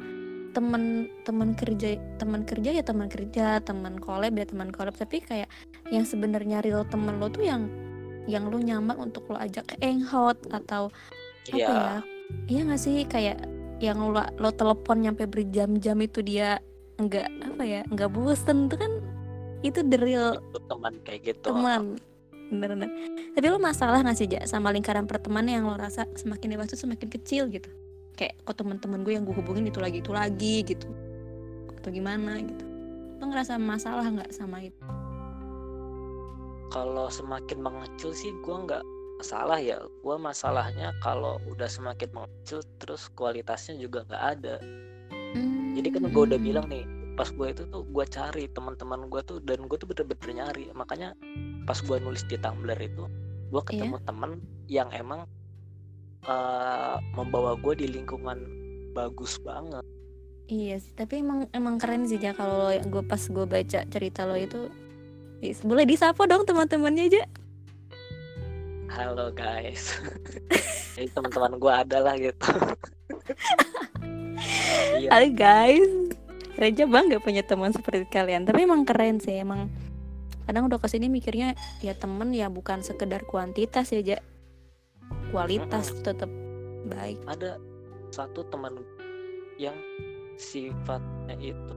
[0.53, 4.95] teman teman kerja teman kerja ya teman kerja teman collab ya teman collab.
[4.95, 5.51] Tapi kayak
[5.91, 7.67] yang sebenarnya real temen lo tuh yang
[8.23, 10.87] yang lo nyaman untuk lo ajak ke hangout atau
[11.51, 11.97] apa Iya, ya?
[12.47, 13.03] Iya nggak sih?
[13.03, 13.43] Kayak
[13.83, 16.63] yang lo lo telepon nyampe berjam-jam itu dia
[16.97, 18.71] nggak apa ya nggak bosen.
[18.71, 18.91] Tuh kan
[19.63, 21.49] itu the real itu teman kayak gitu.
[21.49, 21.97] teman.
[22.51, 22.91] Bener-bener.
[23.33, 27.07] Tapi lo masalah nggak sih ja sama lingkaran pertemanan yang lo rasa semakin dewasa semakin
[27.09, 27.71] kecil gitu?
[28.13, 30.85] Kayak kok teman-teman gue yang gue hubungin itu lagi itu lagi gitu.
[31.79, 32.65] Atau gimana gitu.
[33.17, 34.77] Lo ngerasa masalah nggak sama itu?
[36.73, 38.83] Kalau semakin mengecil sih gua nggak
[39.21, 39.77] masalah ya.
[40.01, 44.55] Gua masalahnya kalau udah semakin mengecil terus kualitasnya juga nggak ada.
[45.73, 46.47] Jadi kan gue udah Hmm.
[46.49, 50.43] bilang nih pas gue itu tuh gue cari teman-teman gue tuh dan gue tuh bener-bener
[50.43, 50.65] nyari.
[50.71, 51.13] Makanya
[51.63, 53.05] pas gue nulis di Tumblr itu
[53.49, 53.69] gue Iya.
[53.69, 54.31] ketemu temen
[54.65, 55.29] yang emang
[56.23, 58.39] eh, membawa gue di lingkungan
[58.91, 59.83] bagus banget.
[60.45, 64.23] Iya sih, tapi emang emang keren sih ya kalau lo- gue pas gue baca cerita
[64.23, 64.67] lo itu
[65.61, 67.23] boleh disapa dong teman-temannya aja.
[68.89, 69.97] halo guys.
[70.93, 72.47] Jadi teman-teman gue ada lah gitu.
[74.93, 75.09] Iya.
[75.09, 75.89] Halo guys,
[76.53, 78.45] Reja bangga punya teman seperti kalian.
[78.45, 79.73] Tapi emang keren sih, emang
[80.43, 84.19] kadang udah ke sini mikirnya ya temen ya bukan sekedar kuantitas ya Ja.
[85.31, 86.27] kualitas tetap
[86.85, 87.15] baik.
[87.25, 87.57] ada
[88.11, 88.83] satu teman
[89.55, 89.73] yang
[90.35, 91.73] sifatnya itu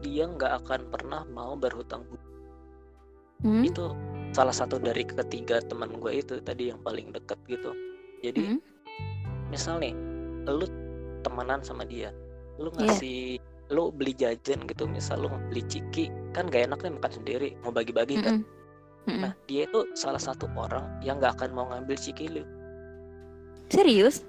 [0.00, 2.30] dia nggak akan pernah mau berhutang budi
[3.42, 3.66] Hmm?
[3.66, 3.90] itu
[4.30, 7.74] salah satu dari ketiga teman gue itu tadi yang paling deket gitu
[8.22, 8.62] jadi Hmm?
[9.50, 9.90] misal nih
[10.46, 10.70] lu
[11.20, 12.14] temenan sama dia
[12.56, 12.94] lu Iya.
[12.94, 17.48] ngasih lu beli jajan gitu misal lu beli ciki kan gak enak nih makan sendiri
[17.60, 19.08] mau bagi-bagi kan Mm-mm.
[19.08, 19.20] Mm-mm.
[19.24, 22.44] nah dia itu salah satu orang yang nggak akan mau ngambil ciki lu
[23.66, 24.20] Serius?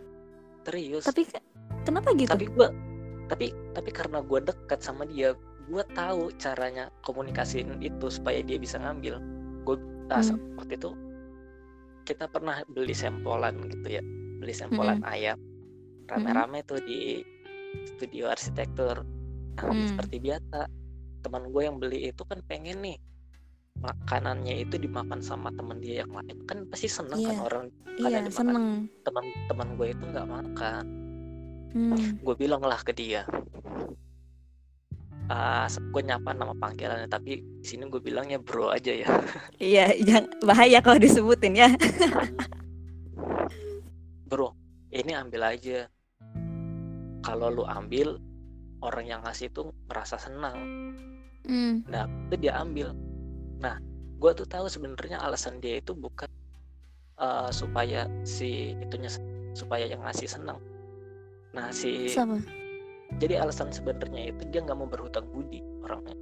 [0.64, 1.44] serius Tapi ke-
[1.84, 2.32] kenapa gitu?
[2.32, 2.68] tapi gue
[3.28, 8.80] tapi tapi karena gue dekat sama dia gue tahu caranya komunikasiin itu supaya dia bisa
[8.80, 9.20] ngambil
[9.64, 9.76] gue
[10.08, 10.40] nah, Hmm.
[10.56, 10.92] waktu itu
[12.04, 14.04] kita pernah beli sempolan gitu ya
[14.40, 15.40] beli sempolan ayam
[16.06, 17.24] rame-rame tuh di
[17.86, 19.04] studio arsitektur
[19.58, 19.88] Hmm.
[19.94, 20.60] seperti biasa
[21.24, 22.98] teman gue yang beli itu kan pengen nih
[23.80, 27.42] makanannya itu dimakan sama temen dia yang lain kan pasti seneng kan Iya.
[27.42, 27.66] orang
[27.98, 28.32] iya ada dimakan.
[28.32, 28.66] seneng
[29.04, 30.84] teman-teman gue itu nggak makan
[31.74, 32.08] hmm.
[32.22, 33.24] gue bilang lah ke dia
[35.32, 39.08] ah gue nyapa nama panggilannya tapi di sini gue bilangnya bro aja ya
[39.64, 41.70] iya yang bahaya kalau disebutin ya
[44.28, 44.52] bro
[44.92, 45.88] ini ambil aja
[47.24, 48.20] kalau lu ambil
[48.84, 50.58] orang yang ngasih itu merasa senang.
[51.44, 51.84] Hmm.
[51.92, 52.96] nah itu dia ambil.
[53.60, 53.76] Nah
[54.20, 56.32] gue tuh tahu sebenarnya alasan dia itu bukan
[57.20, 59.12] eh, supaya si itunya
[59.56, 60.60] supaya yang ngasih senang.
[61.52, 62.40] Nah si sama
[63.22, 66.18] jadi alasan sebenarnya itu dia nggak mau berhutang budi orangnya.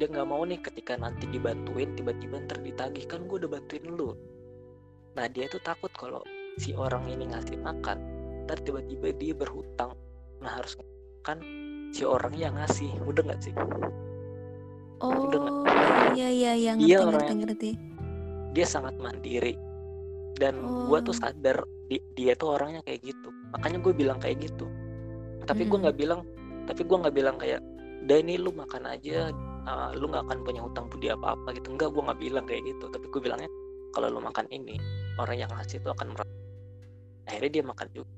[0.00, 4.16] Dia nggak mau nih ketika nanti dibantuin tiba-tiba ntar ditagih kan gue udah bantuin lu.
[5.14, 6.24] Nah dia itu takut kalau
[6.56, 7.98] si orang ini ngasih makan
[8.48, 9.94] ntar tiba-tiba dia berhutang.
[10.40, 10.74] Nah harus
[11.20, 11.38] kan
[11.90, 13.54] si orang yang ngasih udah nggak sih?
[15.00, 15.54] Oh Udah nggak?
[16.12, 17.70] iya iya iya ngerti Iya, ngerti orang yang- ngerti.
[18.50, 19.54] dia sangat mandiri.
[20.34, 20.54] Dan
[20.86, 21.18] gue tuh Oh.
[21.18, 23.28] sadar di- dia tuh orangnya kayak gitu.
[23.50, 24.66] Makanya gue bilang kayak gitu.
[25.42, 25.82] Tapi gue Mm-mm.
[25.84, 26.20] nggak bilang
[26.64, 27.60] tapi gue nggak bilang kayak
[28.00, 29.28] udah ini lu makan aja
[29.62, 31.68] uh, lu nggak akan punya hutang budi apa apa gitu.
[31.70, 32.84] Enggak gue nggak bilang kayak gitu.
[32.86, 33.50] Tapi gue bilangnya
[33.90, 34.76] kalau lu makan ini
[35.16, 36.32] orang yang ngasih itu akan merasa
[37.26, 38.12] akhirnya dia makan juga.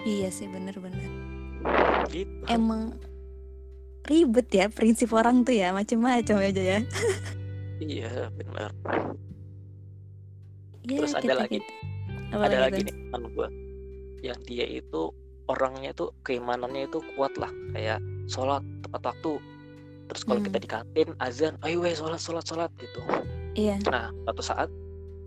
[0.00, 1.08] Iya sih bener-bener
[2.08, 2.42] gitu.
[2.46, 2.96] Emang
[4.02, 6.80] ribet ya prinsip orang tuh ya macam-macam aja ya.
[7.80, 8.70] Iya benar.
[10.82, 11.60] Iya, Terus ada lagi.
[11.60, 11.72] kita.
[12.30, 13.48] Apa ada lagi nih teman gue
[14.20, 15.10] yang dia itu
[15.48, 17.50] orangnya tuh keimanannya itu kuat lah.
[17.72, 19.32] Kayak sholat tepat waktu.
[20.06, 20.48] Terus kalau Hmm.
[20.48, 23.00] kita di kantin azan ayo weh sholat sholat sholat gitu.
[23.54, 23.78] Iya.
[23.86, 24.68] Nah suatu saat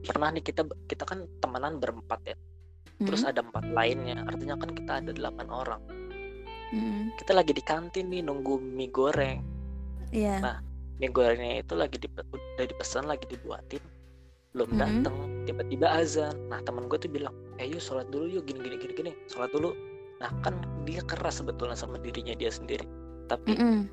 [0.04, 2.36] pernah nih kita kita kan temenan berempat ya.
[3.02, 4.18] Terus Mm, ada empat lainnya.
[4.24, 5.82] Artinya kan kita ada delapan orang
[6.74, 9.40] mm, kita lagi di kantin nih nunggu mie goreng.
[10.10, 10.42] Iya.
[10.42, 10.58] Nah,
[10.98, 13.82] mie gorengnya itu lagi di, udah dipesan lagi dibuatin.
[14.54, 14.80] Belum Mhm.
[14.82, 16.34] datang tiba-tiba azan.
[16.50, 19.12] Nah teman gue tuh bilang eh yuk sholat dulu yuk gini gini gini gini.
[19.26, 19.74] Sholat dulu.
[20.18, 22.86] Nah kan dia keras sebetulnya sama dirinya dia sendiri.
[23.26, 23.90] Tapi Mm-mm.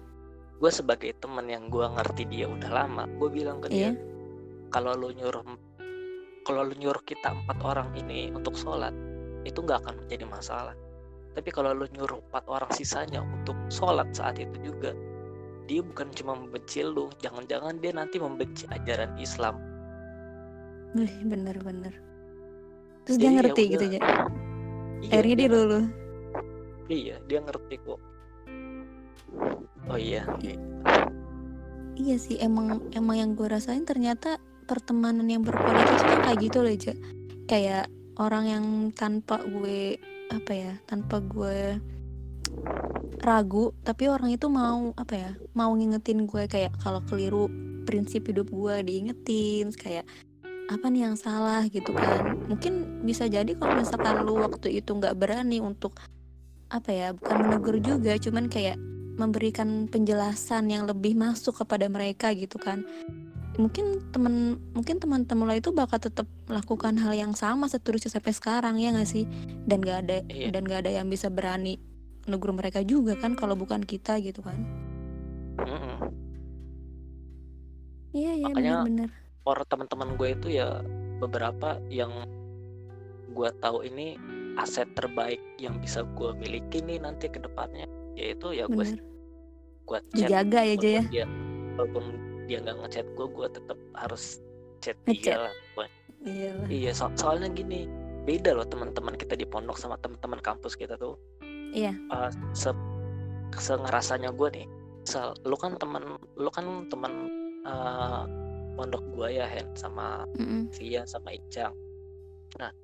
[0.61, 3.93] gue sebagai teman yang gue ngerti dia udah lama gue bilang ke dia Iya.
[4.69, 5.41] kalau lu nyuruh
[6.45, 8.93] kalau lu nyuruh kita empat orang ini untuk sholat
[9.49, 10.77] itu nggak akan menjadi masalah
[11.35, 14.91] tapi kalau lu nyuruh empat orang sisanya untuk sholat saat itu juga
[15.71, 19.55] dia bukan cuma membenci lu jangan-jangan dia nanti membenci ajaran Islam.
[20.99, 21.95] Bener-bener
[23.07, 24.01] terus Jadi dia ya ngerti gitu aja
[25.01, 25.85] Iya, akhirnya dia luluh.
[26.91, 28.01] Iya dia ngerti kok.
[29.89, 30.23] Oh iya.
[31.97, 34.37] Iya sih emang emang yang gue rasain ternyata
[34.69, 36.93] pertemanan yang berkualitas tuh kayak gitu loh aja
[37.51, 37.85] kayak
[38.23, 38.65] orang yang
[38.95, 39.99] tanpa gue
[40.31, 41.83] apa ya tanpa gue
[43.21, 47.51] ragu tapi orang itu mau apa ya mau ngingetin gue kayak kalau keliru
[47.85, 50.07] prinsip hidup gue diingetin kayak
[50.71, 51.67] apa nih yang salah?
[51.67, 52.47] gitu kan.
[52.47, 55.99] Mungkin bisa jadi kalau misalkan lu waktu itu nggak berani untuk
[56.71, 58.79] apa ya bukan menegur juga cuman kayak
[59.19, 62.87] memberikan penjelasan yang lebih masuk kepada mereka gitu kan
[63.59, 68.75] mungkin temen mungkin teman-teman lo itu bakal tetap melakukan hal yang sama seterusnya sampai sekarang
[68.79, 69.25] ya nggak sih?
[69.67, 70.55] Dan nggak ada Iya.
[70.55, 71.81] dan nggak ada yang bisa berani
[72.31, 74.61] negur mereka juga kan kalau bukan kita gitu kan?
[78.11, 79.11] Iya iya benar-benar
[79.49, 80.85] orang teman-teman gue itu ya
[81.19, 82.13] beberapa yang
[83.33, 84.19] gue tahu ini
[84.59, 87.87] aset terbaik yang bisa gue miliki nih nanti ke depannya
[88.19, 88.85] yaitu ya gue
[89.87, 91.27] gue dijaga ya aja ya?
[91.79, 92.05] walaupun
[92.51, 94.43] dia nggak ngechat gue gue tetap harus
[94.83, 95.93] chat dia lah pokoknya.
[96.27, 97.87] iya lah iya so- soalnya gini
[98.27, 101.15] beda loh teman-teman kita di pondok sama teman-teman kampus kita tuh
[101.71, 101.95] Iya.
[101.95, 102.75] Eh, se
[103.55, 104.67] se ngerasanya gue nih
[105.07, 107.31] misal lu kan teman lu kan teman
[107.63, 108.23] eh,
[108.75, 110.67] pondok gue ya Hen sama Mm-mm.
[110.75, 111.75] Via sama Icang
[112.59, 112.75] nah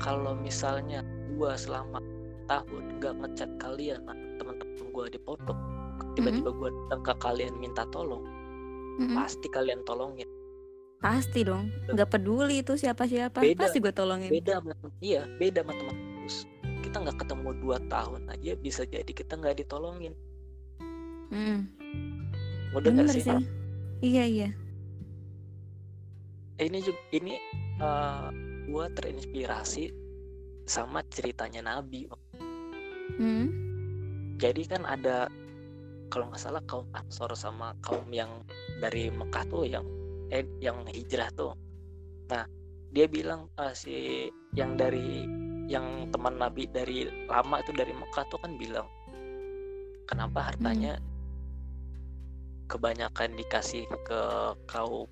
[0.00, 1.04] kalau misalnya
[1.36, 2.00] gue selama
[2.48, 5.58] tahun nggak ngechat kalian nah, teman-teman gue di pondok
[6.16, 8.24] tiba-tiba gue datang ke kalian minta tolong
[8.98, 9.14] Mm-mm.
[9.14, 10.26] pasti kalian tolongin
[11.00, 13.64] pasti dong nggak peduli itu siapa-siapa Beda.
[13.64, 14.60] pasti gue tolongin beda
[15.00, 16.36] iya beda sama teman kampus
[16.84, 20.14] kita nggak ketemu dua tahun aja bisa jadi kita nggak ditolongin
[21.30, 21.62] Mm.
[22.74, 23.22] udah nggak sih?
[23.22, 23.46] sih
[24.02, 24.50] iya iya
[26.58, 27.38] ini juga ini
[27.78, 28.28] eh,
[28.66, 29.94] gua terinspirasi
[30.66, 32.10] sama ceritanya Nabi
[33.14, 33.46] Mm.
[34.42, 35.30] jadi kan ada
[36.10, 38.42] kalau nggak salah kaum Ansor sama kaum yang
[38.82, 39.86] dari Mekah tuh yang
[40.34, 41.54] eh yang hijrah tuh.
[42.28, 42.44] Nah
[42.90, 44.26] dia bilang ah, si
[44.58, 45.24] yang dari
[45.70, 48.90] yang teman Nabi dari lama itu dari Mekah tuh kan bilang
[50.10, 50.98] kenapa hartanya
[52.66, 54.20] kebanyakan dikasih ke
[54.66, 55.06] kaum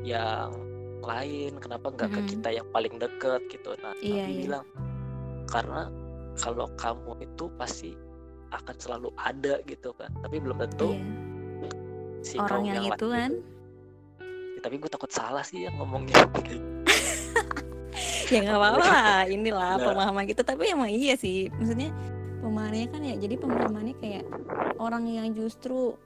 [0.00, 0.52] yang
[1.04, 1.60] lain?
[1.60, 2.30] Kenapa nggak ke Mm-mm.
[2.32, 3.40] kita yang paling deket?
[3.52, 3.76] Gitu.
[3.84, 4.40] Nah Iya, Nabi iya.
[4.48, 4.66] bilang
[5.48, 5.92] karena
[6.40, 7.92] kalau kamu itu pasti
[8.50, 10.10] akan selalu ada gitu kan.
[10.20, 11.02] Tapi belum tentu Iya.
[12.20, 13.30] si Orang yang lain itu kan.
[14.54, 16.16] Ya, tapi gue takut salah sih yang ngomongnya.
[18.30, 19.22] Ya nggak apa-apa lah.
[19.26, 19.90] Inilah Nah.
[19.90, 20.46] pemahaman kita.
[20.46, 21.50] Tapi emang iya sih.
[21.50, 21.90] Maksudnya
[22.40, 24.24] pemahamannya kan ya jadi pemahamannya kayak
[24.78, 25.98] orang yang justru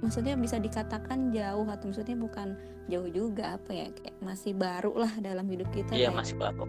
[0.00, 2.56] maksudnya bisa dikatakan jauh atau maksudnya bukan
[2.88, 6.64] jauh juga apa ya kayak masih baru lah dalam hidup kita iya kayak masih baru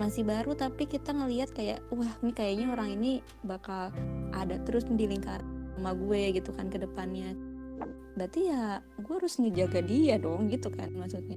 [0.00, 3.92] masih baru tapi kita ngelihat kayak wah ini kayaknya orang ini bakal
[4.32, 5.44] ada terus di lingkaran
[5.76, 7.36] sama gue gitu kan ke depannya.
[8.16, 11.36] Berarti ya gue harus ngejaga dia dong gitu kan maksudnya.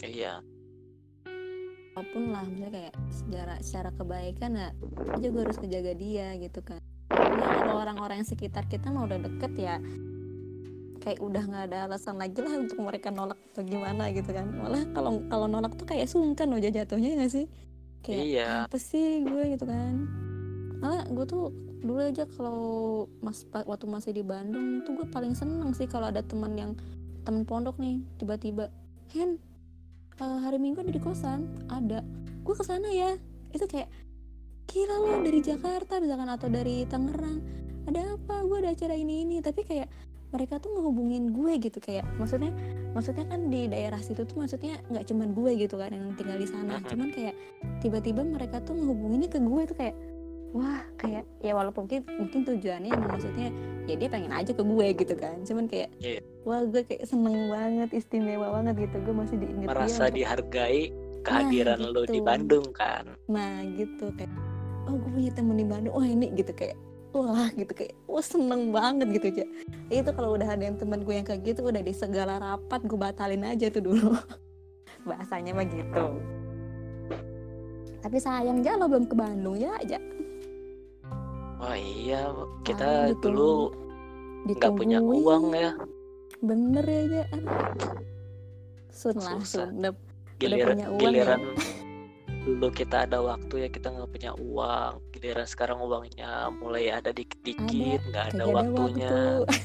[0.00, 0.40] Iya.
[1.92, 4.68] Apa pun lah misalnya kayak secara secara kebaikan ya
[5.04, 6.80] kita juga harus ngejaga dia gitu kan.
[7.12, 9.76] Karena kalau orang-orang yang sekitar kita mah udah deket ya
[11.04, 14.48] kayak udah nggak ada alasan lagi lah untuk mereka nolak atau gimana gitu kan.
[14.56, 17.44] Malah kalau kalau nolak tuh kayak sungkan loh jatuhnya nggak sih
[18.04, 18.52] kayak iya.
[18.68, 19.56] Apa sih gue?
[19.56, 20.04] Gitu kan.
[20.78, 21.50] Malah gue tuh
[21.80, 26.24] dulu aja kalau mas waktu masih di Bandung tuh gue paling seneng sih kalau ada
[26.24, 26.72] teman yang
[27.28, 28.72] teman pondok nih tiba-tiba
[29.12, 29.36] Hen
[30.20, 31.48] eh, hari Minggu ada di kosan.
[31.68, 32.00] Ada.
[32.44, 33.16] Gue ke sana ya.
[33.54, 33.88] Itu kayak
[34.68, 37.38] gila lo dari Jakarta misalkan atau dari Tangerang.
[37.84, 38.42] Ada apa?
[38.48, 39.36] Gue ada acara ini ini.
[39.44, 39.88] Tapi kayak
[40.34, 42.50] mereka tuh ngehubungin gue gitu kayak maksudnya
[42.90, 46.48] maksudnya kan di daerah situ tuh maksudnya nggak cuman gue gitu kan yang tinggal di
[46.50, 46.82] sana.
[46.82, 47.34] Cuman kayak
[47.78, 49.94] tiba-tiba mereka tuh ngehubunginnya ke gue tuh kayak
[50.50, 53.48] wah kayak ya walaupun mungkin mungkin tujuannya maksudnya
[53.86, 55.38] ya dia pengen aja ke gue gitu kan.
[55.42, 56.18] Cuman kayak Iya.
[56.42, 58.96] wah gue kayak seneng banget istimewa banget gitu.
[59.06, 60.82] Gue masih diinget dia merasa untuk- dihargai
[61.22, 62.26] kehadiran lo di gitu.
[62.26, 63.06] Bandung kan?
[63.26, 64.30] Nah gitu kayak
[64.84, 66.74] oh gue punya temen di Bandung wah ini gitu kayak
[67.16, 67.70] wah gitu.
[67.70, 69.46] Kayak wah seneng banget gitu aja
[69.86, 72.98] itu kalau udah ada yang temen gue yang kayak gitu udah di segala rapat gue
[72.98, 74.16] batalin aja tuh dulu.
[75.08, 76.04] Bahasanya mah gitu.
[78.00, 79.96] Tapi sayang aja lo belum ke Bandung ya aja
[81.56, 83.72] wah iya Ayo, kita ditunggu-
[84.44, 85.72] dulu nggak punya uang ya.
[86.44, 87.22] Bener ya aja
[88.92, 89.72] sun lah sun.
[89.80, 89.96] Udah-
[90.36, 91.40] giliran punya uang giliran
[92.44, 95.00] dulu kita ada waktu ya kita nggak punya uang.
[95.16, 99.10] Giliran sekarang uangnya mulai ada dikit-dikit nggak ada kagak waktunya.
[99.10, 99.56] waktu.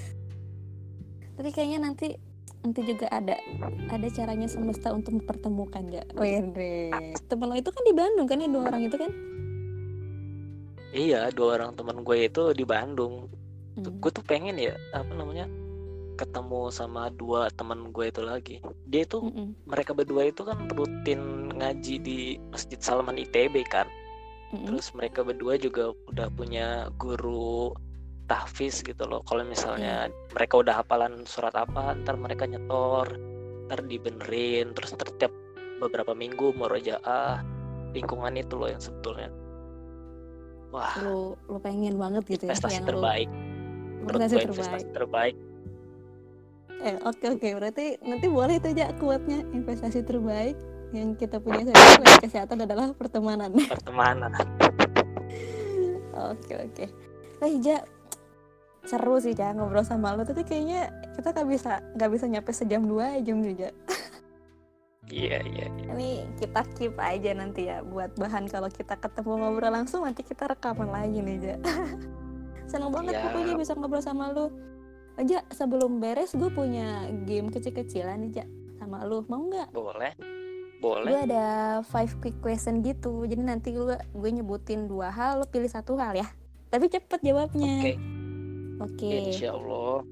[1.39, 2.07] tapi kayaknya nanti
[2.59, 3.39] nanti juga ada
[3.87, 6.91] ada caranya semesta untuk mempertemukan ya Wede
[7.31, 9.11] temen lo itu kan di Bandung kan ya dua orang itu kan?
[10.89, 13.27] Iya dua orang teman gue itu di Bandung.
[13.79, 13.95] Hmm.
[13.95, 15.47] gue tuh pengen ya apa namanya
[16.19, 18.55] ketemu sama dua teman gue itu lagi.
[18.91, 19.55] Dia itu Mm-mm.
[19.63, 22.19] mereka berdua itu kan rutin ngaji di
[22.51, 23.87] Masjid Salman ITB kan.
[24.49, 24.65] Mm-mm.
[24.65, 27.69] terus mereka berdua juga udah punya guru
[28.25, 29.21] tahfiz gitu loh.
[29.29, 33.13] Kalau misalnya mereka udah hafalan surat apa ntar mereka nyetor
[33.69, 34.73] ntar dibenerin.
[34.73, 35.31] Terus ntar tiap
[35.79, 37.45] beberapa minggu murojaah
[37.93, 39.29] lingkungan itu loh yang sebetulnya.
[40.73, 40.97] Wah.
[40.97, 43.29] Lu lu pengen banget gitu ya lu- terbaik.
[44.01, 44.57] Menurut prestasi gue terbaik.
[44.57, 45.35] investasi terbaik
[46.79, 50.55] eh oke oke berarti nanti boleh itu aja kuatnya investasi terbaik
[50.95, 54.31] yang kita punya sekarang kesehatan adalah pertemanan pertemanan
[56.19, 56.85] Oke oke.
[57.39, 57.79] Eh Ja,
[58.83, 60.27] seru sih Ja ngobrol sama lo.
[60.27, 63.71] Tapi kayaknya kita nggak bisa nggak bisa nyampe sejam dua jam juga.
[65.09, 65.89] iya iya iya.
[65.95, 70.45] Ini kita keep aja nanti ya buat bahan kalau kita ketemu ngobrol langsung nanti kita
[70.45, 71.55] rekaman lagi nih Ja.
[72.69, 73.23] Seneng banget Siap.
[73.33, 74.53] pokoknya bisa ngobrol sama lo.
[75.19, 78.45] Aja sebelum beres gue punya game kecil-kecilan nih Ja
[78.79, 79.27] sama lo.
[79.27, 79.75] Mau nggak?
[79.75, 80.13] boleh
[80.79, 81.45] Gue boleh ada
[81.83, 83.27] five quick question gitu.
[83.27, 86.27] Jadi nanti gue gue nyebutin dua hal, lo pilih satu hal ya.
[86.71, 87.75] Tapi cepet jawabnya.
[87.83, 87.93] oke
[88.79, 89.11] Oke.
[89.27, 90.07] insya Allah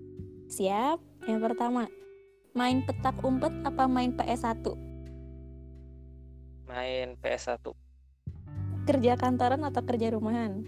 [0.51, 0.99] Siap.
[1.27, 1.87] Yang pertama,
[2.51, 4.63] main petak umpet apa main PS1?
[6.67, 7.63] main PS1
[8.83, 10.67] Kerja kantoran atau kerja rumahan?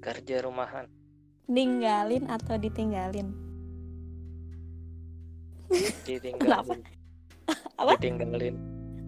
[0.00, 0.86] kerja rumahan
[1.46, 3.30] Ninggalin atau ditinggalin?
[6.06, 6.82] ditinggalin
[7.80, 7.94] Apa?
[7.98, 8.54] ditinggalin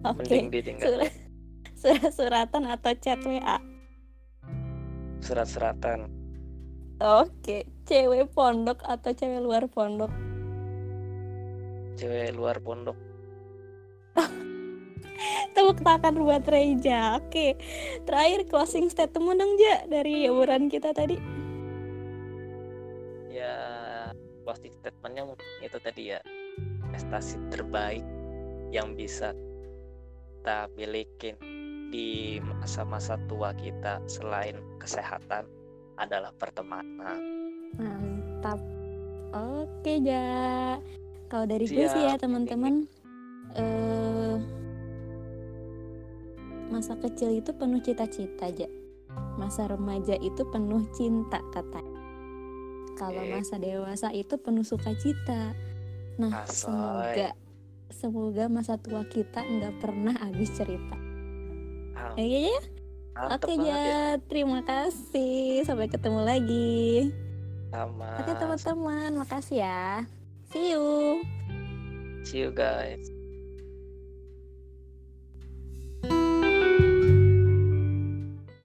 [0.07, 0.23] Oke.
[0.23, 1.11] mending ditinggalin
[1.79, 3.59] Surat, surat-suratan atau chat WA?
[5.19, 6.07] surat-suratan
[6.99, 7.63] Oke.
[7.87, 10.11] Cewek pondok atau cewek luar pondok?
[11.99, 12.95] cewek luar pondok
[15.55, 17.19] Tepuk tangan buat Reja.
[17.19, 17.59] Oke.
[18.07, 21.19] Terakhir closing statement dong, Ja, dari obrolan kita tadi.
[24.49, 26.19] Closing statementnya mungkin itu tadi ya
[26.89, 28.01] prestasi terbaik
[28.73, 29.29] yang bisa
[30.41, 31.37] kita milikin
[31.93, 35.45] di masa-masa tua kita selain kesehatan
[36.01, 37.21] adalah pertemanan
[37.77, 38.57] Mantap.
[39.29, 40.81] Oke, Ja.
[41.29, 42.25] Kalau dari gue sih ya, Siap.
[42.25, 42.89] teman-teman,
[43.53, 44.41] eh
[46.73, 48.65] masa kecil itu penuh cita-cita, Ja.
[49.37, 51.88] Masa remaja itu penuh cinta, katanya.
[52.99, 55.55] Kalau masa dewasa itu penuh sukacita.
[56.19, 56.51] Nah, Asoy.
[56.51, 57.29] semoga
[57.89, 60.99] semoga masa tua kita nggak pernah habis cerita.
[61.95, 62.59] Ah, Ya, ya, ya.
[63.19, 63.63] Oke, ya.
[63.63, 64.03] Ja.
[64.27, 65.63] Terima kasih.
[65.67, 67.11] Sampai ketemu lagi.
[67.71, 68.19] Sama.
[68.23, 69.11] Oke, teman-teman.
[69.19, 70.07] Makasih ya.
[70.51, 71.19] See you.
[72.23, 73.18] See you guys.